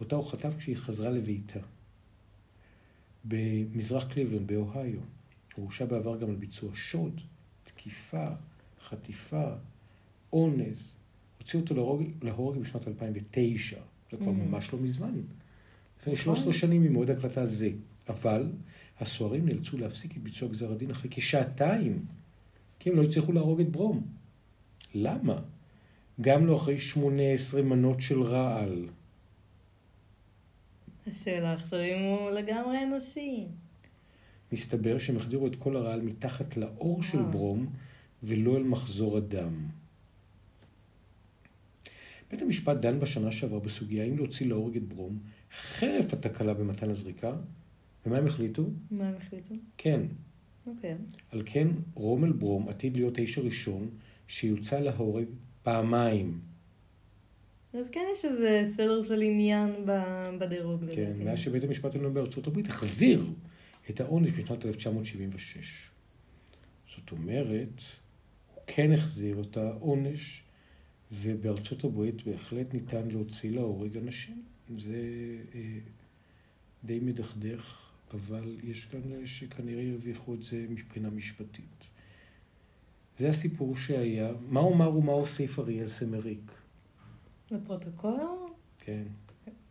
אותה 0.00 0.16
הוא 0.16 0.24
חטף 0.24 0.56
כשהיא 0.58 0.76
חזרה 0.76 1.10
לביתה. 1.10 1.60
במזרח 3.24 4.12
קליבלנד, 4.12 4.46
באוהיו. 4.46 4.98
הוא 5.54 5.62
הורשע 5.64 5.84
בעבר 5.84 6.16
גם 6.18 6.30
על 6.30 6.36
ביצוע 6.36 6.70
שוד, 6.74 7.20
תקיפה, 7.64 8.28
חטיפה, 8.84 9.52
אונס. 10.32 10.94
הוציאו 11.38 11.62
אותו 11.62 11.74
להורג, 11.74 12.06
להורג 12.22 12.58
בשנת 12.58 12.88
2009. 12.88 13.76
זה 14.10 14.16
כבר 14.16 14.32
Mm. 14.32 14.34
ממש 14.34 14.72
לא 14.72 14.78
מזמן. 14.78 15.12
לפני 16.00 16.12
נכון. 16.12 16.16
13 16.16 16.52
שנים 16.52 16.82
ממועד 16.82 17.10
הקלטה 17.10 17.46
זה. 17.46 17.70
אבל 18.08 18.46
הסוהרים 19.00 19.46
נאלצו 19.46 19.78
להפסיק 19.78 20.16
את 20.16 20.22
ביצוע 20.22 20.48
גזר 20.48 20.72
הדין 20.72 20.90
אחרי 20.90 21.10
כשעתיים, 21.10 22.04
כי 22.78 22.90
הם 22.90 22.96
לא 22.96 23.02
הצליחו 23.02 23.32
להרוג 23.32 23.60
את 23.60 23.68
ברום. 23.68 24.06
למה? 24.94 25.42
גם 26.20 26.46
לא 26.46 26.56
אחרי 26.56 26.78
18 26.78 27.62
מנות 27.62 28.00
של 28.00 28.22
רעל. 28.22 28.88
השאלה 31.06 31.52
עכשיו 31.52 31.80
אם 31.80 32.02
הוא 32.02 32.30
לגמרי 32.30 32.84
אנושי. 32.84 33.46
מסתבר 34.52 34.98
שהם 34.98 35.16
החדירו 35.16 35.46
את 35.46 35.56
כל 35.56 35.76
הרעל 35.76 36.00
מתחת 36.00 36.56
לאור 36.56 37.02
של 37.02 37.18
וואו. 37.18 37.30
ברום 37.30 37.66
ולא 38.22 38.56
אל 38.56 38.62
מחזור 38.62 39.16
הדם. 39.16 39.66
בית 42.30 42.42
המשפט 42.42 42.76
דן 42.76 43.00
בשנה 43.00 43.32
שעברה 43.32 43.60
בסוגיה 43.60 44.04
אם 44.04 44.16
להוציא 44.16 44.46
להורג 44.46 44.76
את 44.76 44.82
ברום 44.82 45.18
חרף 45.52 46.12
התקלה 46.12 46.54
במתן 46.54 46.90
הזריקה, 46.90 47.36
ומה 48.06 48.18
הם 48.18 48.26
החליטו? 48.26 48.70
מה 48.90 49.08
הם 49.08 49.14
החליטו? 49.16 49.54
כן. 49.76 50.00
אוקיי. 50.66 50.94
על 51.30 51.42
כן, 51.46 51.68
רומל 51.94 52.32
ברום 52.32 52.68
עתיד 52.68 52.96
להיות 52.96 53.18
האיש 53.18 53.38
הראשון 53.38 53.88
שיוצא 54.28 54.80
להורג 54.80 55.26
פעמיים. 55.62 56.40
אז 57.74 57.90
כן 57.90 58.04
יש 58.12 58.24
איזה 58.24 58.62
סדר 58.66 59.02
של 59.02 59.22
עניין 59.22 59.70
בדירוג 60.38 60.84
כן. 60.94 61.12
מאז 61.18 61.38
שבית 61.38 61.64
המשפט 61.64 61.94
העליון 61.94 62.14
בארצות 62.14 62.46
הברית 62.46 62.66
החזיר 62.68 63.26
את 63.90 64.00
העונש 64.00 64.30
בשנת 64.30 64.66
1976. 64.66 65.90
זאת 66.96 67.10
אומרת, 67.10 67.82
הוא 68.54 68.62
כן 68.66 68.92
החזיר 68.92 69.40
את 69.40 69.56
העונש, 69.56 70.42
ובארצות 71.12 71.84
הברית 71.84 72.22
בהחלט 72.22 72.74
ניתן 72.74 73.08
להוציא 73.08 73.50
להורג 73.50 73.96
אנשים. 73.96 74.42
זה 74.78 74.96
אה, 75.54 75.60
די 76.84 77.00
מדכדך, 77.00 77.78
אבל 78.14 78.56
יש 78.64 78.84
כאלה 78.84 79.26
שכנראה 79.26 79.90
הרוויחו 79.90 80.34
את 80.34 80.42
זה 80.42 80.66
מבחינה 80.68 81.10
משפטית. 81.10 81.90
זה 83.18 83.28
הסיפור 83.28 83.76
שהיה. 83.76 84.32
מה 84.48 84.60
אומר 84.60 84.96
ומה 84.96 85.12
הוסיף 85.12 85.58
אריאל 85.58 85.88
סמריק? 85.88 86.52
לפרוטוקול, 87.50 88.20
כן. 88.84 89.02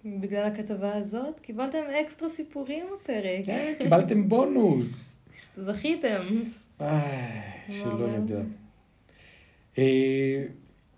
בגלל 0.05 0.47
הכתבה 0.47 0.95
הזאת, 0.95 1.39
קיבלתם 1.39 1.83
אקסטרה 2.01 2.29
סיפורים 2.29 2.85
בפרק. 2.93 3.45
כן, 3.45 3.73
קיבלתם 3.77 4.29
בונוס. 4.29 5.19
זכיתם. 5.55 6.21
איי, 6.79 7.41
שלא? 7.69 8.17
נדע. 8.17 8.41
אה, 9.77 10.45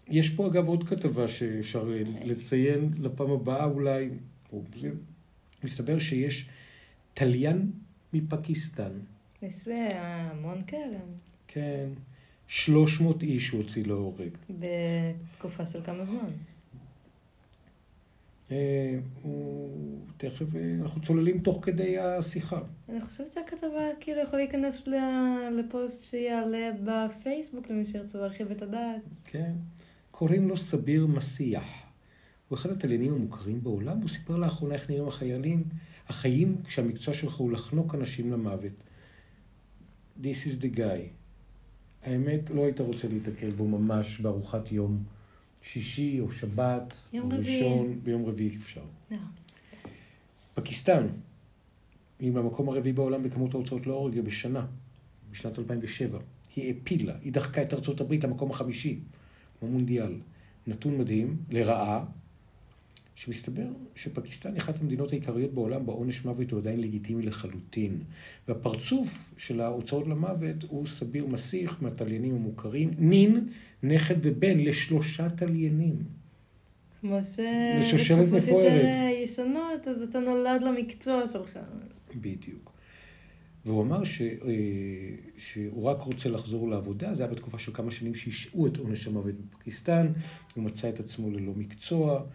יש 0.07 0.29
פה 0.29 0.47
אגב 0.47 0.67
עוד 0.67 0.83
כתבה 0.83 1.27
שאפשר 1.27 1.93
אה, 1.93 2.01
לציין 2.23 2.93
לפעם 2.99 3.31
הבאה 3.31 3.65
אולי. 3.65 4.09
מסתבר 5.63 5.99
שיש 5.99 6.49
תליין 7.13 7.71
מפקיסטן. 8.13 8.91
יש 9.41 9.67
המון 9.95 10.61
כאלה. 10.67 10.97
כן, 11.47 11.89
300 12.47 13.23
איש 13.23 13.49
הוא 13.49 13.61
הוציא 13.61 13.85
להורג. 13.85 14.29
בתקופה 14.49 15.65
של 15.65 15.81
כמה 15.81 16.05
זמן. 16.05 16.29
אה, 18.51 18.99
הוא 19.21 19.99
תכף, 20.17 20.55
אה, 20.55 20.75
אנחנו 20.81 21.01
צוללים 21.01 21.39
תוך 21.39 21.59
כדי 21.65 21.99
השיחה. 21.99 22.59
אני 22.89 23.01
חושבת 23.01 23.31
שהכתבה 23.31 23.89
כאילו 23.99 24.21
יכול 24.21 24.39
להיכנס 24.39 24.83
לפוסט 25.51 26.03
שיעלה 26.03 26.71
בפייסבוק 26.83 27.69
למי 27.69 27.85
שירצה 27.85 28.17
להרחיב 28.17 28.51
את 28.51 28.61
הדעת. 28.61 29.01
כן. 29.25 29.53
קוראים 30.11 30.47
לו 30.47 30.57
סביר 30.57 31.07
מסיח. 31.07 31.85
הוא 32.47 32.55
אחד 32.55 32.69
התליינים 32.69 33.13
המוכרים 33.13 33.63
בעולם, 33.63 33.97
והוא 33.97 34.09
סיפר 34.09 34.37
לאחרונה 34.37 34.73
איך 34.75 34.89
נראים 34.89 35.07
החיילים, 35.07 35.63
החיים 36.07 36.57
כשהמקצוע 36.63 37.13
שלך 37.13 37.35
הוא 37.35 37.51
לחנוק 37.51 37.95
אנשים 37.95 38.31
למוות. 38.31 38.71
This 40.21 40.47
is 40.47 40.61
the 40.61 40.77
guy. 40.77 41.24
האמת, 42.05 42.49
לא 42.49 42.63
היית 42.63 42.79
רוצה 42.79 43.07
להתקל 43.07 43.49
בו 43.49 43.67
ממש 43.67 44.19
בארוחת 44.19 44.71
יום 44.71 45.03
שישי 45.61 46.19
או 46.19 46.31
שבת, 46.31 46.97
יום 47.13 47.31
או 47.31 47.37
רביעי. 47.37 47.61
ראשון, 47.61 47.99
ביום 48.03 48.25
רביעי 48.25 48.55
אפשר. 48.55 48.83
לא. 49.11 49.17
פקיסטן 50.53 51.07
היא 52.19 52.31
במקום 52.31 52.69
הרביעי 52.69 52.93
בעולם 52.93 53.23
בכמות 53.23 53.53
ההוצאות 53.53 53.87
להורג 53.87 54.19
בשנה, 54.19 54.65
בשנת 55.31 55.59
2007. 55.59 56.19
היא 56.55 56.73
העפילה, 56.73 57.13
היא 57.21 57.33
דחקה 57.33 57.61
את 57.61 57.73
ארצות 57.73 58.01
הברית 58.01 58.23
למקום 58.23 58.51
החמישי, 58.51 58.99
במונדיאל. 59.61 60.13
נתון 60.67 60.97
מדהים, 60.97 61.37
לרעה, 61.49 62.05
שמסתבר 63.15 63.67
שפקיסטן 63.95 64.53
היא 64.53 64.61
אחת 64.61 64.81
המדינות 64.81 65.11
העיקריות 65.11 65.53
בעולם 65.53 65.85
בעונש 65.85 66.25
מוות 66.25 66.51
הוא 66.51 66.59
עדיין 66.59 66.79
לגיטימי 66.79 67.25
לחלוטין. 67.25 67.99
והפרצוף 68.47 69.33
של 69.37 69.61
ההוצאות 69.61 70.07
למוות 70.07 70.63
הוא 70.67 70.87
סביר 70.87 71.25
מסיח 71.25 71.81
מהתליינים 71.81 72.35
המוכרים, 72.35 72.91
נין, 72.97 73.47
נכד 73.83 74.15
ובן 74.21 74.59
לשלושה 74.59 75.29
תליינים. 75.29 75.95
כמו 77.01 77.23
ש... 77.23 77.39
לשושלת 77.79 78.31
מפוארת. 78.31 78.85
אה, 78.85 79.09
ישנות, 79.23 79.87
אז 79.87 80.01
אתה 80.01 80.19
נולד 80.19 80.61
למקצוע 80.63 81.27
שלך. 81.27 81.59
בדיוק. 82.15 82.71
והוא 83.65 83.83
אמר 83.83 84.03
ש, 84.03 84.21
אה, 84.21 84.27
שהוא 85.37 85.83
רק 85.83 86.01
רוצה 86.01 86.29
לחזור 86.29 86.69
לעבודה, 86.69 87.13
זה 87.13 87.23
היה 87.23 87.31
בתקופה 87.31 87.59
של 87.59 87.73
כמה 87.73 87.91
שנים 87.91 88.15
שהשעו 88.15 88.67
את 88.67 88.77
עונש 88.77 89.07
המוות 89.07 89.35
בפקיסטן, 89.35 90.07
הוא 90.55 90.63
מצא 90.63 90.89
את 90.89 90.99
עצמו 90.99 91.31
ללא 91.31 91.53
מקצוע, 91.55 92.25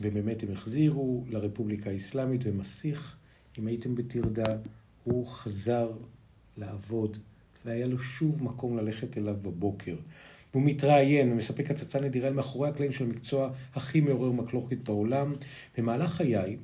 ובאמת 0.00 0.42
הם 0.42 0.52
החזירו 0.52 1.24
לרפובליקה 1.28 1.90
האסלאמית, 1.90 2.40
ומסיך, 2.44 3.16
אם 3.58 3.66
הייתם 3.66 3.94
בטרדה, 3.94 4.56
הוא 5.04 5.26
חזר 5.26 5.92
לעבוד, 6.56 7.16
והיה 7.64 7.86
לו 7.86 7.98
שוב 7.98 8.44
מקום 8.44 8.76
ללכת 8.76 9.18
אליו 9.18 9.36
בבוקר. 9.42 9.96
הוא 10.52 10.62
מתראיין 10.62 11.32
ומספק 11.32 11.70
הצצה 11.70 12.00
נדירה 12.00 12.30
מאחורי 12.30 12.68
הקלעים 12.68 12.92
של 12.92 13.04
המקצוע 13.04 13.52
הכי 13.74 14.00
מעורר 14.00 14.32
מחלוקת 14.32 14.88
בעולם. 14.88 15.32
במהלך 15.78 16.10
חיי 16.10 16.56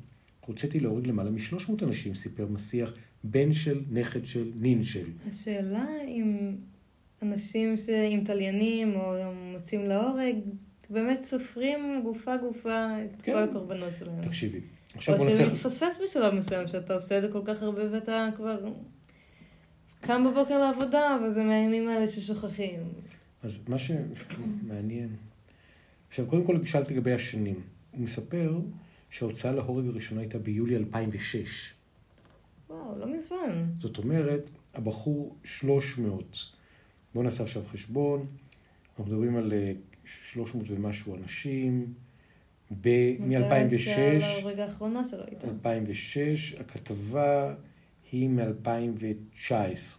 הוצאתי 0.47 0.81
להוריד 0.81 1.07
למעלה 1.07 1.31
מ-300 1.31 1.73
אנשים, 1.83 2.15
סיפר 2.15 2.47
מסיח, 2.47 2.95
בן 3.25 3.53
של, 3.53 3.83
נכד 3.91 4.27
של, 4.27 4.53
נין 4.61 4.83
של. 4.83 5.07
השאלה 5.29 5.87
אם 6.09 6.57
אנשים 7.23 7.77
ש... 7.77 7.89
עם 7.89 8.25
תליינים 8.25 8.95
או 8.95 9.15
מוצאים 9.53 9.83
להורג, 9.83 10.37
באמת 10.93 11.23
סופרים 11.23 12.01
גופה 12.03 12.37
גופה 12.37 12.87
את 13.05 13.23
כן. 13.23 13.33
כל 13.33 13.39
הקורבנות 13.39 13.97
שלהם. 13.97 14.23
תקשיבי, 14.23 14.61
עכשיו 14.95 15.15
או 15.15 15.19
בוא 15.19 15.31
שזה 15.31 15.43
נעשה... 15.43 15.53
מתפספס 15.53 15.99
בשלב 16.03 16.35
מסוים, 16.35 16.69
שאתה 16.69 16.95
עושה 16.95 17.17
את 17.19 17.23
זה 17.23 17.29
כל 17.33 17.43
כך 17.45 17.63
הרבה 17.63 17.83
ואתה 17.93 18.29
כבר 18.37 18.59
קם 20.01 20.25
בבוקר 20.31 20.59
לעבודה, 20.59 21.19
וזה 21.25 21.43
מהימים 21.43 21.89
האלה 21.89 22.09
ששוכחים. 22.09 22.81
אז 23.43 23.69
מה 23.69 23.79
שמעניין... 23.79 25.09
עכשיו, 26.09 26.27
קודם 26.27 26.45
כל 26.45 26.67
שאלת 26.67 26.91
לגבי 26.91 27.13
השנים. 27.13 27.61
הוא 27.91 28.01
מספר 28.01 28.59
שההוצאה 29.11 29.53
להורג 29.53 29.87
הראשונה 29.87 30.21
הייתה 30.21 30.39
ביולי 30.39 30.77
2006. 30.77 31.73
וואו, 32.71 32.99
לא 32.99 33.07
מזמן. 33.07 33.67
זאת 33.81 33.99
אומרת, 33.99 34.51
הבחור 34.75 35.37
300. 35.45 36.39
בואו 37.15 37.25
נעשה 37.25 37.43
עכשיו 37.43 37.63
חשבון. 37.73 38.27
אנחנו 38.89 39.05
מדברים 39.05 39.37
על 39.37 39.53
אה, 39.53 39.73
300 40.05 40.67
ומשהו 40.71 41.17
אנשים. 41.17 41.95
מתי 42.71 43.17
מ-2006, 43.21 44.23
ההורג 44.25 44.59
האחרונה 44.59 45.05
שלו 45.05 45.23
הייתה. 45.27 45.47
2006, 45.49 46.55
הכתבה 46.55 47.55
היא 48.13 48.29
מ-2019. 48.29 49.55
אז 49.55 49.99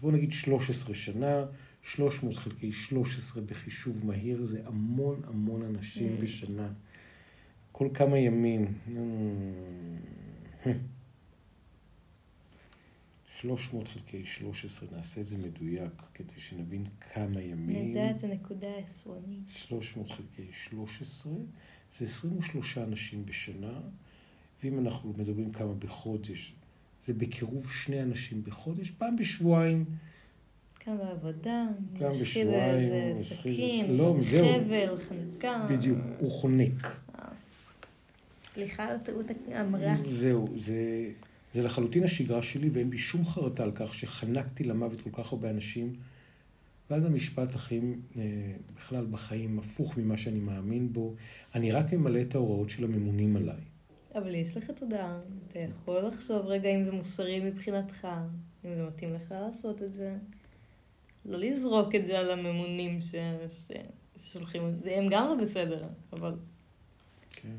בואו 0.00 0.12
נגיד 0.12 0.32
13 0.32 0.94
שנה, 0.94 1.44
300 1.82 2.36
חלקי 2.36 2.72
13 2.72 3.42
בחישוב 3.42 4.06
מהיר, 4.06 4.44
זה 4.44 4.60
המון 4.66 5.20
המון 5.26 5.62
אנשים 5.62 6.16
Mm. 6.18 6.22
בשנה. 6.22 6.68
כל 7.72 7.88
כמה 7.94 8.18
ימים. 8.18 8.72
Mm. 8.88 10.68
300 13.40 13.88
חלקי 13.88 14.26
13, 14.26 14.88
נעשה 14.96 15.20
את 15.20 15.26
זה 15.26 15.38
מדויק, 15.38 15.92
כדי 16.14 16.40
שנבין 16.40 16.84
כמה 17.14 17.40
ימים. 17.40 17.90
נדע 17.90 18.10
את 18.10 18.24
הנקודה 18.24 18.68
העשרונית. 18.68 19.48
300 19.48 20.10
חלקי 20.10 20.46
13, 20.52 21.32
זה 21.98 22.04
23 22.04 22.78
אנשים 22.78 23.26
בשנה, 23.26 23.80
ואם 24.62 24.78
אנחנו 24.78 25.14
מדברים 25.18 25.52
כמה 25.52 25.74
בחודש, 25.74 26.54
זה 27.06 27.14
בקירוב 27.14 27.70
שני 27.72 28.02
אנשים 28.02 28.44
בחודש, 28.44 28.90
פעם 28.90 29.16
בשבועיים, 29.16 29.84
קם 30.78 30.98
בעבודה, 30.98 31.66
גם 31.98 32.08
בשבועיים, 32.08 32.92
איזה 32.92 33.34
סכין, 33.34 33.96
לא, 33.96 34.16
איזה. 34.16 34.58
חבל, 34.64 34.98
חניקה. 34.98 35.66
בדיוק, 35.70 35.98
הוא 36.18 36.30
חונק. 36.30 37.00
סליחה 38.42 38.84
על 38.84 38.98
טעות 38.98 39.26
האמרה. 39.52 39.94
זהו, 40.12 40.48
זה, 40.56 41.10
זה 41.54 41.62
לחלוטין 41.62 42.04
השגרה 42.04 42.42
שלי, 42.42 42.68
ואין 42.68 42.90
בי 42.90 42.98
שום 42.98 43.24
חרטה 43.24 43.62
על 43.62 43.72
כך 43.74 43.94
שחנקתי 43.94 44.64
למוות 44.64 45.00
כל 45.00 45.10
כך 45.12 45.32
הרבה 45.32 45.50
אנשים. 45.50 45.94
ואז 46.90 47.04
המשפט 47.04 47.54
הכי, 47.54 47.80
אה, 48.16 48.22
בכלל 48.76 49.06
בחיים, 49.06 49.58
הפוך 49.58 49.98
ממה 49.98 50.16
שאני 50.16 50.38
מאמין 50.38 50.92
בו, 50.92 51.14
אני 51.54 51.72
רק 51.72 51.92
ממלא 51.92 52.20
את 52.20 52.34
ההוראות 52.34 52.70
של 52.70 52.84
הממונים 52.84 53.36
עליי. 53.36 53.60
אבל 54.14 54.34
יש 54.34 54.56
לך 54.56 54.70
תודה, 54.70 55.18
אתה 55.48 55.58
יכול 55.58 56.06
לחשוב 56.06 56.46
רגע 56.46 56.68
אם 56.68 56.84
זה 56.84 56.92
מוסרי 56.92 57.40
מבחינתך, 57.40 58.08
אם 58.64 58.74
זה 58.74 58.86
מתאים 58.86 59.14
לך 59.14 59.32
לעשות 59.32 59.82
את 59.82 59.92
זה. 59.92 60.16
לא 61.24 61.38
לזרוק 61.38 61.94
את 61.94 62.06
זה 62.06 62.18
על 62.18 62.30
הממונים 62.30 63.00
ש... 63.00 63.14
ש... 63.48 63.72
ששולחים 64.18 64.68
את 64.68 64.82
זה, 64.82 64.96
הם 64.96 65.08
גם 65.10 65.26
לא 65.26 65.34
בסדר, 65.42 65.86
אבל 66.12 66.34
כן. 67.30 67.56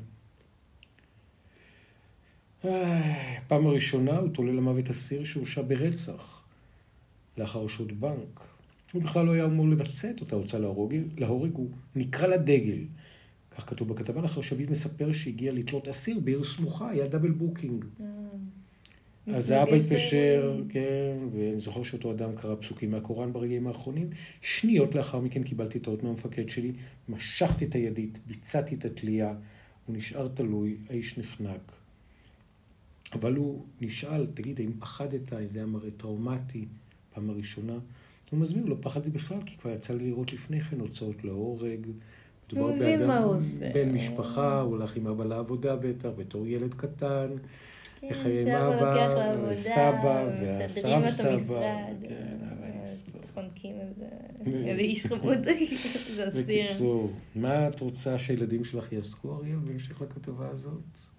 פעם 3.48 3.66
הראשונה 3.66 4.18
הוא 4.18 4.28
תולה 4.28 4.52
למוות 4.52 4.90
אסיר 4.90 5.24
שהורשע 5.24 5.62
ברצח 5.62 6.42
לאחר 7.38 7.66
שוד 7.66 8.00
בנק. 8.00 8.40
הוא 8.92 9.02
בכלל 9.02 9.26
לא 9.26 9.32
היה 9.32 9.44
אמור 9.44 9.68
לבצע 9.68 10.10
את 10.10 10.20
אותה 10.20 10.36
הוצאה 10.36 10.60
להורג, 10.60 10.96
להורג, 11.18 11.54
הוא 11.54 11.70
נקרא 11.96 12.26
לדגל. 12.26 12.78
כך 13.56 13.70
כתוב 13.70 13.88
בכתבה, 13.88 14.20
לאחר 14.20 14.42
שביט 14.42 14.70
מספר 14.70 15.12
שהגיע 15.12 15.52
לתלות 15.52 15.88
אסיר 15.88 16.20
בעיר 16.20 16.44
סמוכה, 16.44 16.90
היה 16.90 17.08
double 17.08 17.30
booking. 17.30 17.84
אה, 18.00 19.36
אז 19.36 19.50
האבא 19.50 19.74
התקשר. 19.74 20.62
כן, 20.68 21.16
ואני 21.32 21.60
זוכר 21.60 21.82
שאותו 21.82 22.12
אדם 22.12 22.36
קרא 22.36 22.54
פסוקים 22.60 22.90
מהקוראן 22.90 23.32
ברגעים 23.32 23.66
האחרונים. 23.66 24.10
שניות 24.40 24.94
לאחר 24.94 25.20
מכן 25.20 25.42
קיבלתי 25.42 25.78
את 25.78 25.86
האות 25.86 26.02
מהמפקד 26.02 26.48
שלי, 26.48 26.72
משכתי 27.08 27.64
את 27.64 27.74
הידית, 27.74 28.18
ביצעתי 28.26 28.74
את 28.74 28.84
התלייה, 28.84 29.34
הוא 29.86 29.96
נשאר 29.96 30.28
תלוי, 30.28 30.76
האיש 30.90 31.18
נחנק. 31.18 31.75
אבל 33.12 33.36
הוא 33.36 33.64
נשאל, 33.80 34.26
תגיד, 34.34 34.60
האם 34.60 34.72
פחדת, 34.78 35.32
אם 35.32 35.46
זה 35.46 35.58
היה 35.58 35.66
מראה 35.66 35.90
טראומטי, 35.90 36.64
פעם 37.14 37.30
הראשונה? 37.30 37.78
הוא 38.30 38.40
מסביר, 38.40 38.64
לא 38.64 38.76
פחדתי 38.80 39.10
בכלל, 39.10 39.38
כי 39.46 39.56
כבר 39.56 39.70
יצא 39.70 39.94
לי 39.94 40.06
לראות 40.06 40.32
לפני 40.32 40.60
כן 40.60 40.80
הוצאות 40.80 41.24
להורג. 41.24 41.86
הוא 42.52 42.74
מבין 42.74 43.06
מה 43.06 43.18
הוא 43.18 43.36
עושה. 43.36 43.72
בן 43.74 43.92
משפחה, 43.92 44.60
הוא 44.60 44.76
הלך 44.76 44.96
עם 44.96 45.06
אבא 45.06 45.24
לעבודה 45.24 45.76
בטח, 45.76 46.08
בתור 46.16 46.46
ילד 46.46 46.74
קטן. 46.74 47.28
כן, 48.00 48.12
סבא 48.12 48.66
לוקח 48.66 49.10
לעבודה, 49.16 49.34
את 49.34 49.38
והסבא, 50.58 50.96
המשרד, 50.96 51.96
כן, 52.08 52.38
לו. 53.14 53.20
חונקים 53.34 53.74
איזה 54.46 54.80
איש 54.80 55.06
חמוד, 55.06 55.38
זה 56.16 56.28
אסיר. 56.28 56.64
בקיצור, 56.64 57.12
מה 57.34 57.68
את 57.68 57.80
רוצה 57.80 58.18
שהילדים 58.18 58.64
שלך 58.64 58.92
יעסקו, 58.92 59.36
אריאל, 59.36 59.58
בהמשך 59.58 60.02
לכתבה 60.02 60.48
הזאת? 60.48 61.15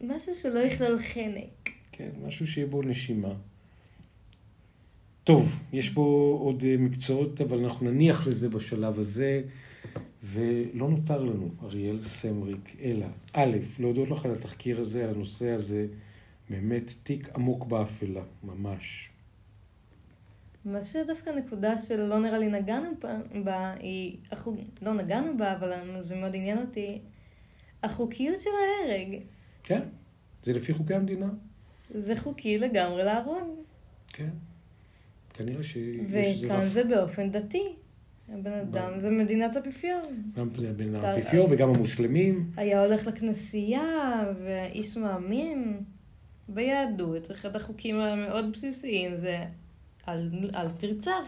משהו 0.00 0.34
שלא 0.34 0.58
יכלול 0.58 0.98
חנק. 0.98 1.70
כן, 1.92 2.10
משהו 2.26 2.46
שיהיה 2.46 2.66
בו 2.66 2.82
נשימה. 2.82 3.32
טוב, 5.24 5.56
יש 5.72 5.90
פה 5.90 6.36
עוד 6.40 6.64
אה, 6.66 6.76
מקצועות, 6.76 7.40
אבל 7.40 7.64
אנחנו 7.64 7.90
נניח 7.90 8.26
לזה 8.26 8.48
בשלב 8.48 8.98
הזה, 8.98 9.42
ולא 10.22 10.88
נותר 10.90 11.22
לנו, 11.22 11.48
אריאל 11.62 11.98
סמריק, 11.98 12.76
אלא, 12.80 13.06
א', 13.32 13.56
להודות 13.80 14.10
לך 14.10 14.24
על 14.24 14.32
התחקיר 14.32 14.80
הזה, 14.80 15.04
על 15.04 15.14
הנושא 15.14 15.48
הזה, 15.48 15.86
באמת 16.50 16.92
תיק 17.02 17.28
עמוק 17.34 17.64
באפלה, 17.66 18.22
ממש. 18.44 19.10
מה 20.64 20.84
שדווקא 20.84 21.30
נקודה 21.30 21.78
שלא 21.78 22.18
נראה 22.20 22.38
לי 22.38 22.46
נגענו 22.48 22.88
בה- 23.44 23.74
היא, 23.80 24.16
החוק, 24.32 24.56
לא 24.82 24.92
נגענו 24.92 25.38
בה, 25.38 25.56
אבל 25.56 25.72
זה 26.02 26.16
מאוד 26.16 26.34
עניין 26.34 26.58
אותי, 26.58 26.98
החוקיות 27.82 28.40
של 28.40 28.50
ההרג. 28.50 29.22
כן, 29.70 29.82
זה 30.42 30.52
לפי 30.52 30.74
חוקי 30.74 30.94
המדינה. 30.94 31.28
זה 31.90 32.16
חוקי 32.16 32.58
לגמרי 32.58 33.04
להרוג, 33.04 33.48
כן. 34.08 34.30
כנראה 35.34 35.62
שיש 35.62 35.96
איזה 36.14 36.46
וכאן 36.46 36.56
רף. 36.56 36.64
זה 36.64 36.84
באופן 36.84 37.30
דתי. 37.30 37.74
הבן 38.28 38.52
אדם 38.52 38.98
זה 38.98 39.10
מדינת 39.10 39.56
אפיפיור. 39.56 40.12
גם 40.36 40.48
בין 40.76 40.94
האפיפיור 40.94 41.48
וגם 41.50 41.68
המוסלמים. 41.68 42.50
היה 42.56 42.84
הולך 42.84 43.06
לכנסייה, 43.06 44.24
ואיש 44.44 44.96
מאמין. 44.96 45.82
ביהדות, 46.48 47.30
אחד 47.30 47.56
החוקים 47.56 47.96
המאוד 47.96 48.44
בסיסיים 48.52 49.16
זה 49.16 49.44
אל, 50.08 50.30
אל 50.54 50.70
תרצח. 50.70 51.24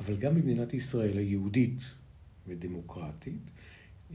אבל 0.00 0.16
גם 0.16 0.34
במדינת 0.34 0.74
ישראל 0.74 1.18
היהודית 1.18 1.82
ודמוקרטית, 2.46 3.50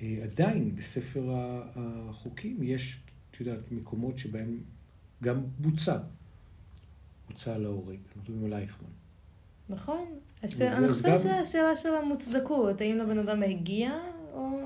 אה, 0.01 0.17
עדיין 0.23 0.75
בספר 0.75 1.35
החוקים 1.75 2.63
יש, 2.63 2.99
את 3.37 3.45
יודעת, 3.45 3.71
מקומות 3.71 4.17
שבהם 4.17 4.57
גם 5.23 5.43
בוצע. 5.59 5.97
הוצא 7.29 7.57
להורג. 7.57 7.97
אנחנו 8.07 8.21
מדברים 8.21 8.45
על 8.45 8.59
אייכמן. 8.59 8.89
נכון. 9.69 10.05
הש... 10.43 10.53
וזה- 10.53 10.77
אני 10.77 10.89
חושבת 10.89 11.19
שהשאלה 11.21 11.75
של 11.75 11.89
המוצדקות, 11.95 12.81
האם 12.81 12.97
לבן 12.97 13.17
אדם 13.19 13.43
הגיע, 13.43 13.99
או, 14.33 14.59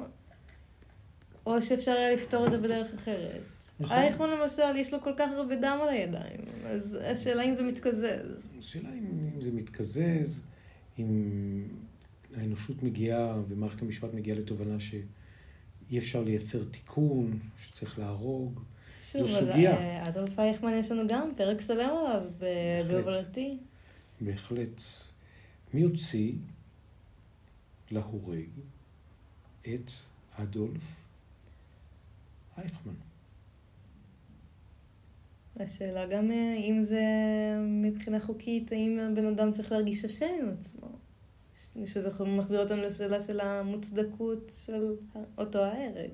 או 1.46 1.62
שאפשר 1.62 1.92
היה 1.92 2.14
לפתור 2.16 2.46
את 2.46 2.52
זה 2.52 2.58
בדרך 2.58 2.94
אחרת. 2.94 3.42
נכון. 3.80 3.98
אייכמן 3.98 4.30
למשל, 4.30 4.76
יש 4.78 4.94
לו 4.94 5.02
כל 5.02 5.14
כך 5.18 5.30
הרבה 5.32 5.56
דם 5.56 5.80
על 5.82 5.90
הידיים, 5.90 6.40
אז 6.66 6.98
השאלה 7.02 7.44
אם 7.44 7.56
זה 7.56 7.64
מתקזז. 7.64 8.56
השאלה 8.60 8.90
אם, 8.94 9.06
אם 9.36 9.42
זה 9.42 9.52
מתקזז, 9.52 10.42
אם 11.00 11.08
האנושות 12.38 12.84
מגיעה 12.84 13.42
ומערכת 13.48 13.82
המשפט 13.82 14.14
מגיעה 14.14 14.38
לתובנה 14.38 14.78
שאי 15.92 15.98
אפשר 15.98 16.24
לייצר 16.24 16.64
תיקון, 16.64 17.40
שצריך 17.58 18.00
להרוג. 18.00 18.60
שוב, 19.02 19.28
זו 19.28 19.40
סוגיה. 19.40 19.78
אה, 19.78 20.08
אדולף 20.08 20.40
אייכמן 20.40 20.74
יש 20.74 20.92
לנו 20.92 21.08
גם 21.08 21.32
פרק 21.38 21.62
שלם 21.62 21.90
עליו. 21.90 22.22
בהובלתי. 22.88 23.58
בהחלט. 24.22 24.82
מי 25.74 25.82
הוציא 25.82 26.32
להורג 27.92 28.50
את 29.62 29.92
אדולף 30.36 30.96
אייכמן? 32.58 32.94
השאלה 35.60 36.06
גם 36.06 36.32
אה, 36.32 36.56
אם 36.58 36.84
זה 36.84 37.04
מבחינה 37.68 38.20
חוקית, 38.20 38.72
האם 38.72 39.00
הבן 39.00 39.26
אדם 39.26 39.52
צריך 39.52 39.72
להרגיש 39.72 40.06
אשם 40.06 40.26
עם 40.42 40.50
עצמו. 40.60 41.01
שזה 41.86 42.24
מחזיר 42.26 42.64
אותנו 42.64 42.82
לשאלה 42.82 43.22
של 43.22 43.40
המוצדקות 43.40 44.54
של 44.66 44.96
אותו 45.38 45.60
ההרג. 45.60 46.10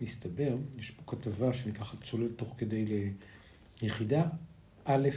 מסתבר, 0.00 0.56
יש 0.78 0.90
פה 0.90 1.02
כתבה 1.06 1.52
שאני 1.52 1.74
ככה 1.74 1.96
צולל 2.02 2.28
תוך 2.28 2.54
כדי 2.56 3.12
ליחידה 3.82 4.26
א' 4.84 5.08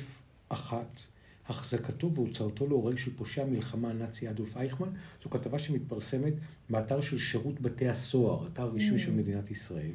אחת, 0.50 1.02
החזקתו 1.48 2.14
והוצאתו 2.14 2.68
להורג 2.68 2.98
של 2.98 3.16
פושע 3.18 3.46
מלחמה 3.46 3.90
הנאצי 3.90 4.30
אדולף 4.30 4.58
אייכמן, 4.58 4.90
זו 5.24 5.30
כתבה 5.30 5.60
שמתפרסמת 5.60 6.34
באתר 6.70 7.02
של 7.02 7.20
שירות 7.20 7.62
בתי 7.62 7.90
הסוהר, 7.90 8.48
אתר 8.48 8.70
רשמי 8.70 8.96
Mm. 8.96 9.00
של 9.00 9.12
מדינת 9.12 9.52
ישראל. 9.52 9.92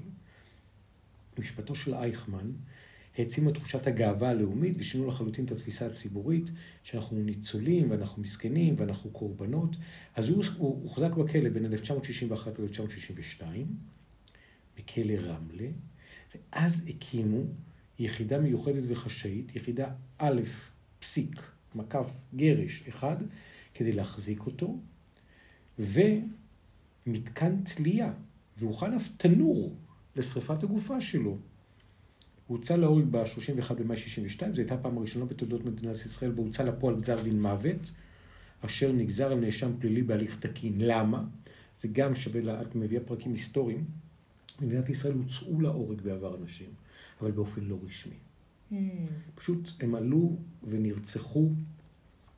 משפטו 1.39 1.75
של 1.75 1.95
אייכמן 1.95 2.51
העצים 3.19 3.49
את 3.49 3.55
תחושת 3.55 3.87
הגאווה 3.87 4.29
הלאומית 4.29 4.75
ושינו 4.79 5.09
לחלוטין 5.09 5.45
את 5.45 5.53
התפיסה 5.53 5.87
הציבורית, 5.87 6.51
שאנחנו 6.83 7.17
ניצולים 7.17 7.91
ואנחנו 7.91 8.23
מסכנים 8.23 8.75
ואנחנו 8.79 9.11
קורבנות. 9.11 9.77
אז 10.15 10.29
הוא 10.29 10.45
הוחזק 10.59 11.15
בכלא 11.15 11.49
בין 11.49 11.65
1961 11.65 12.59
ל-1962, 12.59 13.43
בכלא 14.79 15.15
רמלה, 15.15 15.69
ואז 16.35 16.89
הקימו 16.89 17.43
יחידה 17.99 18.41
מיוחדת 18.41 18.83
וחשאית, 18.89 19.57
יחידה 19.57 19.91
א', 20.19 20.41
פסיק, 20.99 21.43
מקף 21.75 22.21
גרש 22.35 22.85
אחד, 22.89 23.17
כדי 23.75 23.93
להחזיק 23.93 24.47
אותו, 24.47 24.79
ומתקן 25.79 27.63
תלייה, 27.63 28.13
והוכן 28.59 28.93
אף 28.95 29.09
תנור 29.17 29.77
לשרפת 30.17 30.63
הגופה 30.63 31.01
שלו. 31.01 31.39
הוא 32.47 32.59
הוצא 32.59 32.77
להורג 32.77 33.05
ב-31 33.11 33.75
במאי 33.75 33.97
62, 33.97 34.55
זו 34.55 34.61
הייתה 34.61 34.75
הפעם 34.75 34.99
הראשונה 34.99 35.25
בתולדות 35.25 35.65
מדינת 35.65 35.95
ישראל 35.95 36.31
בו 36.31 36.43
הוצא 36.43 36.63
לפועל 36.63 36.97
גזר 36.97 37.23
דין 37.23 37.43
מוות, 37.43 37.93
אשר 38.61 38.93
נגזר 38.93 39.33
על 39.33 39.39
נאשם 39.39 39.73
פלילי 39.79 40.03
בהליך 40.03 40.39
תקין. 40.39 40.81
למה? 40.81 41.25
זה 41.81 41.89
גם 41.93 42.15
שווה, 42.15 42.41
לה, 42.41 42.63
את 42.63 42.75
מביאה 42.75 43.01
פרקים 43.01 43.33
היסטוריים. 43.33 43.85
במדינת 44.61 44.89
ישראל 44.89 45.15
הוצאו 45.15 45.61
להורג 45.61 46.01
בעבר 46.01 46.37
אנשים, 46.37 46.69
אבל 47.21 47.31
באופן 47.31 47.65
לא 47.65 47.79
רשמי. 47.87 48.15
Hmm. 48.73 48.75
פשוט 49.35 49.71
הם 49.81 49.95
עלו 49.95 50.37
ונרצחו 50.63 51.51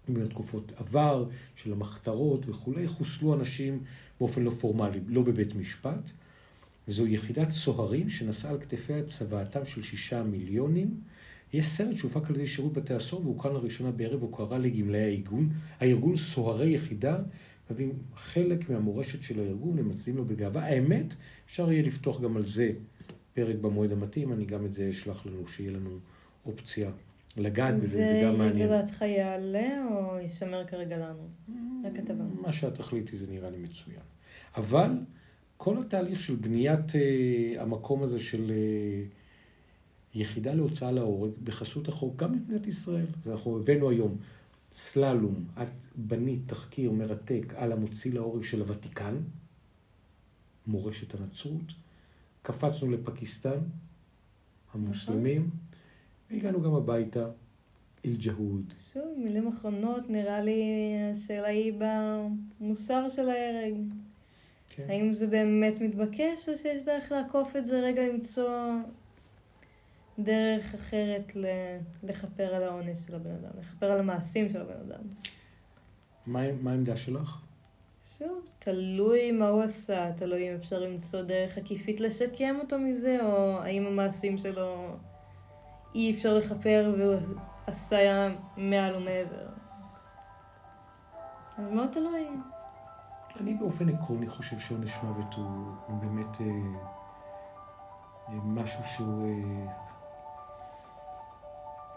בתקופות 0.08 0.72
עבר 0.76 1.28
של 1.54 1.72
המחתרות 1.72 2.48
וכולי, 2.48 2.88
חוסלו 2.88 3.34
אנשים 3.34 3.82
באופן 4.20 4.42
לא 4.42 4.50
פורמלי, 4.50 5.00
לא 5.06 5.22
בבית 5.22 5.54
משפט. 5.54 6.10
וזו 6.88 7.06
יחידת 7.06 7.50
סוהרים 7.50 8.10
שנשאה 8.10 8.50
על 8.50 8.58
כתפיה 8.60 8.98
את 8.98 9.06
צוואתם 9.06 9.64
של 9.64 9.82
שישה 9.82 10.22
מיליונים. 10.22 11.00
יש 11.52 11.68
סרט 11.68 11.96
שהופק 11.96 12.30
על 12.30 12.36
ידי 12.36 12.46
שירות 12.46 12.72
בתי 12.72 12.94
הסוהר 12.94 13.22
והוקרן 13.22 13.54
לראשונה 13.54 13.90
בערב 13.90 14.22
הוקרה 14.22 14.58
לגמלאי 14.58 15.00
הארגון. 15.00 15.48
הארגון 15.80 16.16
סוהרי 16.16 16.74
יחידה 16.74 17.18
מהווים 17.70 17.92
חלק 18.14 18.70
מהמורשת 18.70 19.22
של 19.22 19.40
הארגון, 19.40 19.78
הם 19.78 19.88
מצדיעים 19.88 20.16
לו 20.16 20.24
בגאווה. 20.24 20.64
האמת, 20.64 21.14
אפשר 21.46 21.72
יהיה 21.72 21.82
לפתוח 21.82 22.20
גם 22.20 22.36
על 22.36 22.44
זה 22.44 22.72
פרק 23.34 23.56
במועד 23.56 23.92
המתאים, 23.92 24.32
אני 24.32 24.44
גם 24.44 24.66
את 24.66 24.72
זה 24.72 24.90
אשלח 24.90 25.26
לנו, 25.26 25.48
שיהיה 25.48 25.70
לנו 25.70 25.98
אופציה 26.46 26.90
לגעת 27.36 27.74
בזה, 27.74 27.86
זה 27.86 28.20
גם 28.24 28.38
מעניין. 28.38 28.66
לדעתך 28.66 29.02
יעלה 29.02 29.86
או 29.90 30.18
יישמר 30.18 30.66
כרגע 30.66 30.96
לנו? 30.96 31.28
לכתבה. 31.84 32.24
מה 32.42 32.52
שאת 32.52 32.74
תחליטי 32.74 33.16
זה 33.16 33.26
נראה 33.30 33.50
לי 33.50 33.58
מצוין. 33.58 34.00
אבל 34.56 34.90
כל 35.58 35.78
התהליך 35.78 36.20
של 36.20 36.34
בניית 36.36 36.96
אה, 36.96 37.62
המקום 37.62 38.02
הזה 38.02 38.20
של 38.20 38.50
אה, 38.50 39.02
יחידה 40.14 40.54
להוצאה 40.54 40.92
להורג 40.92 41.30
בחסות 41.44 41.88
החוק, 41.88 42.16
גם 42.16 42.32
במדינת 42.32 42.66
ישראל, 42.66 43.06
אז 43.22 43.30
אנחנו 43.30 43.58
הבאנו 43.58 43.90
היום 43.90 44.16
סללום, 44.72 45.44
את 45.62 45.86
בנית 45.96 46.40
תחקיר 46.46 46.90
מרתק 46.92 47.54
על 47.56 47.72
המוציא 47.72 48.12
להורג 48.12 48.42
של 48.42 48.60
הוותיקן, 48.60 49.16
מורשת 50.66 51.14
הנצרות, 51.14 51.72
קפצנו 52.42 52.90
לפקיסטן, 52.90 53.58
המוסלמים, 54.74 55.50
והגענו 56.30 56.62
גם 56.62 56.74
הביתה, 56.74 57.26
אל-ג'הוד. 58.04 58.72
שוב, 58.92 59.02
מילים 59.16 59.48
אחרונות, 59.48 60.10
נראה 60.10 60.40
לי 60.40 60.62
השאלה 61.12 61.48
היא 61.48 61.72
במוסר 62.60 63.08
של 63.08 63.28
ההרג. 63.28 63.74
כן. 64.78 64.90
האם 64.90 65.14
זה 65.14 65.26
באמת 65.26 65.80
מתבקש, 65.80 66.48
או 66.48 66.56
שיש 66.56 66.82
דרך 66.82 67.12
לעקוף 67.12 67.56
את 67.56 67.66
זה 67.66 67.80
רגע 67.80 68.02
למצוא 68.02 68.50
דרך 70.18 70.74
אחרת 70.74 71.36
ל- 71.36 71.78
לכפר 72.02 72.54
על 72.54 72.62
העונש 72.62 72.98
של 72.98 73.14
הבן 73.14 73.30
אדם, 73.30 73.50
לכפר 73.58 73.90
על 73.92 74.00
המעשים 74.00 74.48
של 74.48 74.60
הבן 74.60 74.80
אדם. 74.88 75.02
מה 76.26 76.52
מה 76.52 76.70
העמדה 76.70 76.96
שלך? 76.96 77.38
שוב, 78.18 78.46
תלוי 78.58 79.32
מה 79.32 79.48
הוא 79.48 79.62
עשה, 79.62 80.12
תלוי 80.16 80.50
אם 80.50 80.54
אפשר 80.54 80.78
למצוא 80.80 81.22
דרך 81.22 81.58
עקיפית 81.58 82.00
לשקם 82.00 82.56
אותו 82.60 82.78
מזה, 82.78 83.18
או 83.22 83.58
האם 83.62 83.86
המעשים 83.86 84.38
שלו 84.38 84.96
אי 85.94 86.10
אפשר 86.10 86.34
לכפר 86.34 86.94
והוא 86.98 87.14
עשה 87.66 88.28
מעל 88.56 88.96
ומעבר. 88.96 89.46
אז 91.58 91.70
מאוד 91.72 91.88
תלוי. 91.92 92.26
אני 93.40 93.54
באופן 93.54 93.88
עקרוני 93.88 94.28
חושב 94.28 94.58
שעונש 94.58 94.92
מוות 95.02 95.34
הוא, 95.34 95.46
הוא 95.86 95.96
באמת 95.98 96.40
אה, 96.40 96.46
אה, 98.28 98.34
משהו 98.44 98.80
שהוא... 98.96 99.26
אה, 99.66 99.72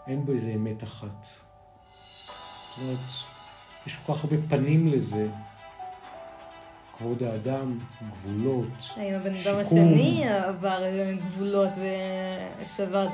אין 0.06 0.24
בו 0.26 0.32
איזה 0.32 0.48
אמת 0.54 0.82
אחת. 0.82 1.26
זאת 1.26 2.78
אומרת, 2.82 2.98
יש 3.86 3.96
כל 3.96 4.14
כך 4.14 4.24
הרבה 4.24 4.36
פנים 4.48 4.88
לזה. 4.88 5.28
כבוד 6.98 7.22
האדם, 7.22 7.78
גבולות, 8.10 8.66
האם 8.96 9.14
הבן 9.14 9.26
אדם 9.26 9.34
שיקום. 9.36 9.58
השני 9.60 10.28
עבר 10.28 10.82
גבולות 11.24 11.70
ושבר 12.62 13.06
את 13.06 13.12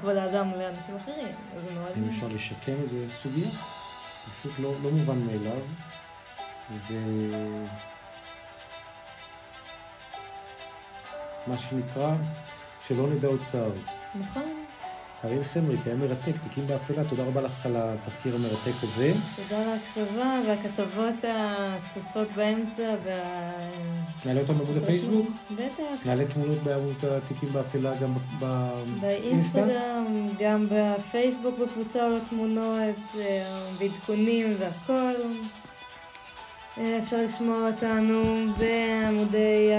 כבוד- 0.00 0.16
האדם 0.16 0.50
לאנשים 0.50 0.96
אחרים? 0.96 1.26
האם 1.94 2.08
אפשר 2.08 2.28
לשקם 2.28 2.72
את 2.84 2.88
זה? 2.88 3.04
סוגיה. 3.08 3.48
פשוט 4.40 4.52
לא, 4.58 4.72
לא 4.82 4.90
מובן 4.90 5.18
מאליו. 5.18 5.60
ו... 6.70 6.94
מה 11.46 11.58
שנקרא, 11.58 12.14
שלא 12.86 13.08
נדע 13.08 13.28
עוד 13.28 13.44
צער. 13.44 13.72
נכון. 14.20 14.64
אריאל 15.24 15.42
סמריק 15.42 15.80
היה 15.86 15.96
מרתק, 15.96 16.32
תיקים 16.42 16.66
באפלה, 16.66 17.04
תודה 17.04 17.24
רבה 17.24 17.40
לך 17.40 17.66
על 17.66 17.76
התחקיר 17.76 18.34
המרתק 18.34 18.82
הזה. 18.82 19.12
תודה 19.36 19.62
על 19.62 19.68
ההקשבה 19.68 20.40
והכתבות 20.46 21.14
הצוצות 21.24 22.28
באמצע 22.36 22.94
וה... 23.04 23.52
נעלה 24.26 24.40
אותם 24.40 24.58
בעמוד 24.58 24.76
הפייסבוק, 24.76 25.28
בטח. 25.50 26.06
נעלה 26.06 26.26
תמונות 26.26 26.58
בעמוד 26.58 27.04
התיקים 27.04 27.48
באפלה 27.52 27.94
גם. 27.94 28.14
באינסטגרם, 29.00 30.28
גם 30.38 30.66
בפייסבוק 30.70 31.58
בקבוצה 31.58 32.04
עולות 32.04 32.24
תמונות 32.24 32.96
אה, 33.18 33.60
ועדכונים 33.78 34.56
והכל. 34.58 35.14
אה, 36.78 36.98
אפשר 36.98 37.16
לשמוע 37.16 37.70
אותנו 37.70 38.46
בעמודי 38.58 39.70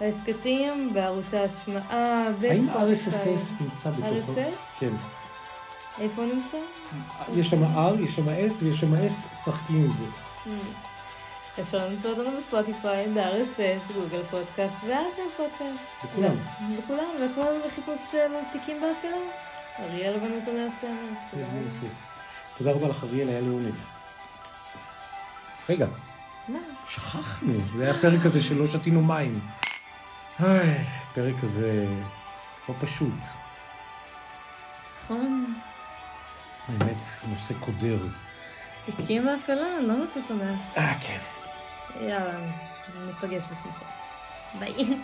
ההסכתים, 0.00 0.92
בערוצי 0.92 1.36
ההשמעה, 1.36 2.28
האם 2.42 2.66
בספוטיפיי. 2.90 3.36
RSS 3.36 3.62
נמצא 3.62 3.90
בתוכו? 3.90 4.32
RSS? 4.32 4.80
כן. 4.80 4.92
איפה 6.00 6.22
הוא 6.22 6.34
נמצא? 6.34 6.56
יש 7.34 7.50
שם 7.50 7.64
R, 7.64 8.00
יש 8.04 8.16
שם 8.16 8.28
S 8.28 8.62
ויש 8.62 8.80
שם 8.80 8.94
S, 8.94 9.36
שחקי 9.44 9.72
עם 9.72 9.92
זה. 9.92 10.04
Mm. 10.04 10.48
אפשר 11.60 11.88
למצוא 11.88 12.10
אותנו 12.10 12.36
בספוטיפיי, 12.38 13.08
ב-RSS, 13.14 13.92
גוגל 13.92 14.22
פודקאסט 14.30 14.76
ואפל 14.86 15.22
פודקאסט. 15.36 15.84
בכולם. 16.04 16.34
בכולם, 16.78 17.10
והכל 17.20 17.68
בחיפוש 17.68 18.00
של 18.10 18.32
תיקים 18.52 18.80
באפלה. 18.80 19.18
אריאל 19.78 20.16
ונתוני 20.22 20.64
הסמל. 20.68 21.38
איזה 21.38 21.56
יופי. 21.56 21.86
תודה 22.58 22.72
רבה 22.72 22.88
לך 22.88 23.04
אריאל, 23.04 23.28
היה 23.28 23.40
לעונג. 23.40 23.74
רגע, 25.68 25.86
מה? 26.48 26.58
שכחנו, 26.88 27.52
זה 27.76 27.82
היה 27.84 27.94
הפרק 27.94 28.24
הזה 28.26 28.42
שלא 28.42 28.66
שתינו 28.66 29.02
מים. 29.02 29.40
איי, 30.40 30.84
פרק 31.14 31.34
הזה 31.42 31.86
לא 32.68 32.74
פשוט. 32.80 33.18
נכון. 35.04 35.54
באמת, 36.68 37.06
נושא 37.28 37.54
קודר. 37.60 37.98
תיקים 38.84 39.24
באפלה, 39.24 39.80
לא 39.80 39.94
נושא 39.96 40.20
שמח. 40.20 40.58
אה, 40.76 40.94
כן. 41.00 41.18
יאללה, 42.00 42.40
ניפגש 43.06 43.44
בשמחה. 43.44 43.84
ביי. 44.58 44.98